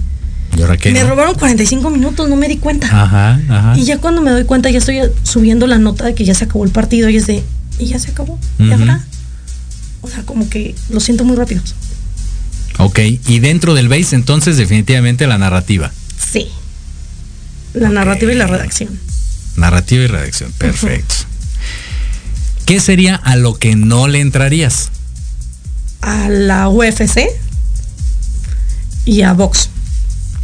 [0.56, 0.92] ¿Y ahora qué?
[0.92, 2.86] Me robaron 45 minutos, no me di cuenta.
[2.86, 3.74] Ajá, ajá.
[3.76, 6.44] Y ya cuando me doy cuenta ya estoy subiendo la nota de que ya se
[6.44, 7.42] acabó el partido y es de...
[7.78, 8.38] Y ya se acabó.
[8.58, 9.04] ¿Y ahora?
[10.00, 11.60] O sea, como que lo siento muy rápido.
[12.78, 15.92] Ok, y dentro del base entonces definitivamente la narrativa.
[16.32, 16.48] Sí.
[17.72, 18.98] La narrativa y la redacción.
[19.56, 21.14] Narrativa y redacción, perfecto.
[22.66, 24.88] ¿Qué sería a lo que no le entrarías?
[26.00, 27.28] A la UFC
[29.04, 29.68] y a box.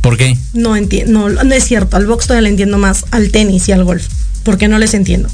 [0.03, 0.37] ¿Por qué?
[0.53, 3.73] No entiendo, no, no es cierto, al box todavía le entiendo más, al tenis y
[3.73, 4.07] al golf,
[4.45, 5.29] porque no les entiendo.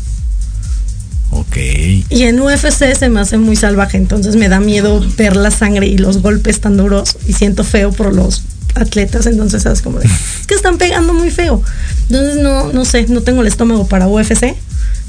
[1.31, 1.57] Ok.
[1.57, 5.87] Y en UFC se me hace muy salvaje, entonces me da miedo ver la sangre
[5.87, 8.43] y los golpes tan duros y siento feo por los
[8.75, 11.63] atletas, entonces es como de, es que están pegando muy feo.
[12.09, 14.55] Entonces no, no sé, no tengo el estómago para UFC,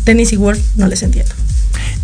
[0.04, 1.34] tenis y golf, no les entiendo.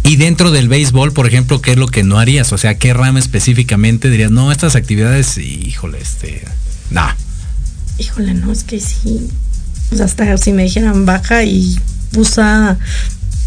[0.03, 2.51] Y dentro del béisbol, por ejemplo, ¿qué es lo que no harías?
[2.51, 6.43] O sea, ¿qué rama específicamente dirías, no, estas actividades, híjole, este,
[6.91, 7.07] no.
[7.97, 9.29] Híjole, no, es que sí.
[9.95, 11.79] Sea, hasta si me dijeran baja y
[12.17, 12.77] usa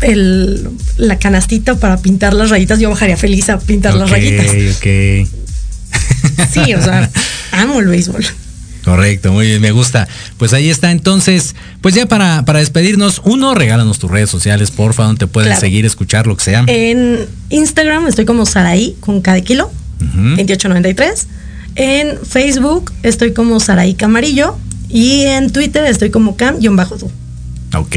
[0.00, 4.46] el, la canastita para pintar las rayitas, yo bajaría feliz a pintar las rayitas.
[4.76, 5.28] ok.
[6.52, 7.11] Sí, o sea,
[7.52, 8.24] amo el béisbol.
[8.87, 10.07] Correcto, muy bien, me gusta.
[10.39, 15.03] Pues ahí está, entonces, pues ya para, para despedirnos, uno, regálanos tus redes sociales, porfa,
[15.03, 15.61] donde te pueden Claro.
[15.61, 16.64] seguir, escuchar, lo que sea.
[16.68, 19.66] En Instagram estoy como Saraí con cada kilo,
[20.01, 20.37] Ujú.
[20.37, 21.26] 2893.
[21.74, 24.57] En Facebook estoy como Saraí Camarillo.
[24.89, 27.11] Y en Twitter estoy como cam-tú.
[27.76, 27.97] Ok.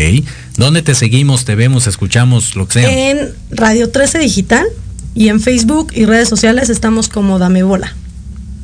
[0.58, 3.10] ¿Dónde te seguimos, te vemos, escuchamos, lo que sea?
[3.12, 4.66] En Radio 13 Digital
[5.14, 7.96] y en Facebook y redes sociales estamos como Dame Bola.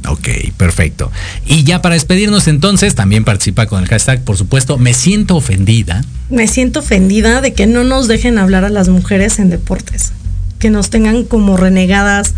[0.08, 0.28] Ok,
[0.58, 1.12] perfecto.
[1.46, 6.04] Y ya para despedirnos entonces, también participa con el hashtag, por supuesto, me siento ofendida.
[6.30, 10.12] Me siento ofendida de que no nos dejen hablar a las mujeres en deportes,
[10.60, 12.34] que nos tengan como renegadas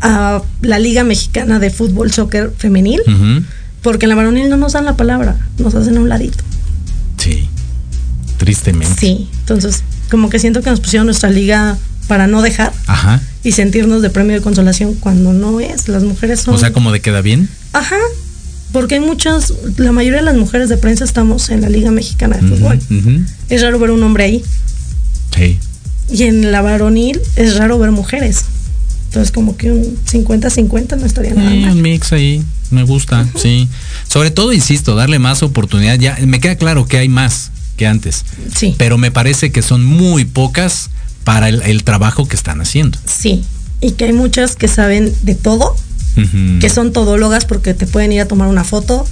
[0.00, 3.00] a la Liga Mexicana de Fútbol Soccer Femenil,
[3.82, 6.44] porque en la varonil no nos dan la palabra, nos hacen a un ladito.
[7.16, 7.48] Sí,
[8.38, 8.94] tristemente.
[8.98, 11.76] Sí, entonces como que siento que nos pusieron nuestra liga
[12.08, 13.20] para no dejar Ajá.
[13.44, 15.88] y sentirnos de premio de consolación cuando no es.
[15.88, 16.54] Las mujeres son...
[16.54, 17.48] O sea, como de queda bien.
[17.72, 17.96] Ajá,
[18.72, 22.36] porque hay muchas, la mayoría de las mujeres de prensa estamos en la Liga Mexicana
[22.38, 22.78] de Fútbol.
[22.90, 23.22] ujú.
[23.48, 24.44] Es raro ver un hombre ahí.
[25.36, 25.58] Sí.
[26.10, 28.44] Y en la varonil es raro ver mujeres.
[29.08, 31.70] Entonces como que un 50-50 no estaría nada Sí, mal.
[31.72, 33.68] un mix ahí, me gusta, sí.
[34.08, 35.98] Sobre todo, insisto, darle más oportunidad.
[35.98, 39.84] Ya me queda claro que hay más que antes, Sí, pero me parece que son
[39.84, 40.90] muy pocas
[41.28, 42.98] para el, el trabajo que están haciendo.
[43.04, 43.44] sí.
[43.82, 45.76] Y que hay muchas que saben de todo,
[46.58, 49.06] que son todólogas porque te pueden ir a tomar una foto,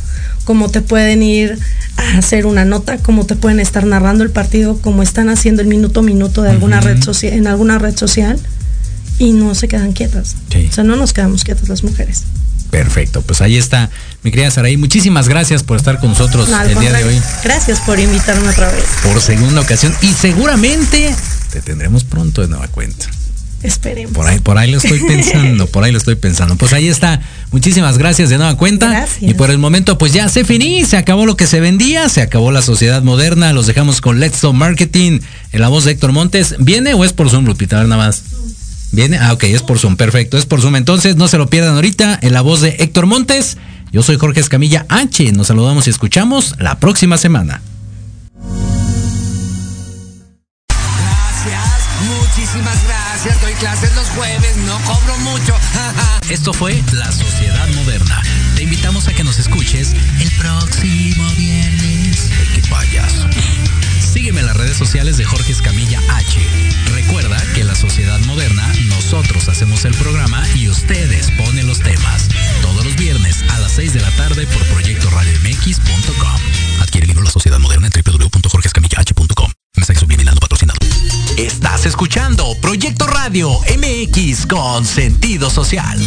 [0.45, 1.57] como te pueden ir
[1.97, 5.69] a hacer una nota, como te pueden estar narrando el partido, como están haciendo el
[5.69, 8.41] minuto a minuto de alguna red social, en alguna red social
[9.21, 10.35] y no se quedan quietas.
[10.51, 10.67] Sí.
[10.69, 12.25] O sea, no nos quedamos quietas las mujeres.
[12.71, 13.91] Perfecto, pues ahí está,
[14.23, 14.77] mi querida Saraí.
[14.77, 18.71] Muchísimas gracias por estar con nosotros No, el día de hoy Gracias por invitarme otra
[18.71, 18.85] vez.
[19.03, 21.15] por segunda ocasión y seguramente
[21.53, 23.07] te tendremos pronto de nueva cuenta.
[23.63, 24.13] Esperemos.
[24.13, 26.57] Por ahí, por ahí lo estoy pensando, por ahí lo estoy pensando.
[26.57, 27.21] Pues ahí está.
[27.51, 28.91] Muchísimas gracias de nueva cuenta.
[28.91, 29.23] Gracias.
[29.31, 32.21] Y por el momento, pues ya se finí, se acabó lo que se vendía, se
[32.21, 33.53] acabó la sociedad moderna.
[33.55, 35.21] Los dejamos con Let's Go Marketing
[35.53, 36.55] en la voz de Héctor Montes.
[36.59, 37.77] ¿Viene o es por Zoom, Lupita?
[37.77, 38.23] A ver, nada más.
[38.93, 39.19] ¿Viene?
[39.19, 40.39] Ah, ok, es por Zoom, perfecto.
[40.39, 40.77] Es por Zoom.
[40.77, 43.59] Entonces, no se lo pierdan ahorita en la voz de Héctor Montes.
[43.93, 45.33] Yo soy Jorge Escamilla H.
[45.33, 47.63] Nos saludamos y escuchamos la próxima semana.
[50.69, 51.63] Gracias,
[52.21, 55.55] Muchísimas gracias, doy clases los jueves, no cobro mucho.
[56.29, 58.23] Esto fue La Sociedad Moderna.
[58.57, 61.77] Te invitamos a que nos escuches el próximo viernes.
[64.17, 66.41] Sígueme en las redes sociales de Jorge Escamilla H.
[66.95, 72.27] Recuerda que Sociedad Moderna nosotros hacemos el programa y ustedes ponen los temas.
[72.63, 76.41] Todos los viernes a las 6 de la tarde por proyectoradiomx.com.
[76.81, 79.53] Adquiere el libro La Sociedad Moderna en www.jorgescamillah.com.
[79.77, 80.79] Mensaje subliminal patrocinado.
[81.37, 86.01] Estás escuchando Proyecto Radio MX con sentido social.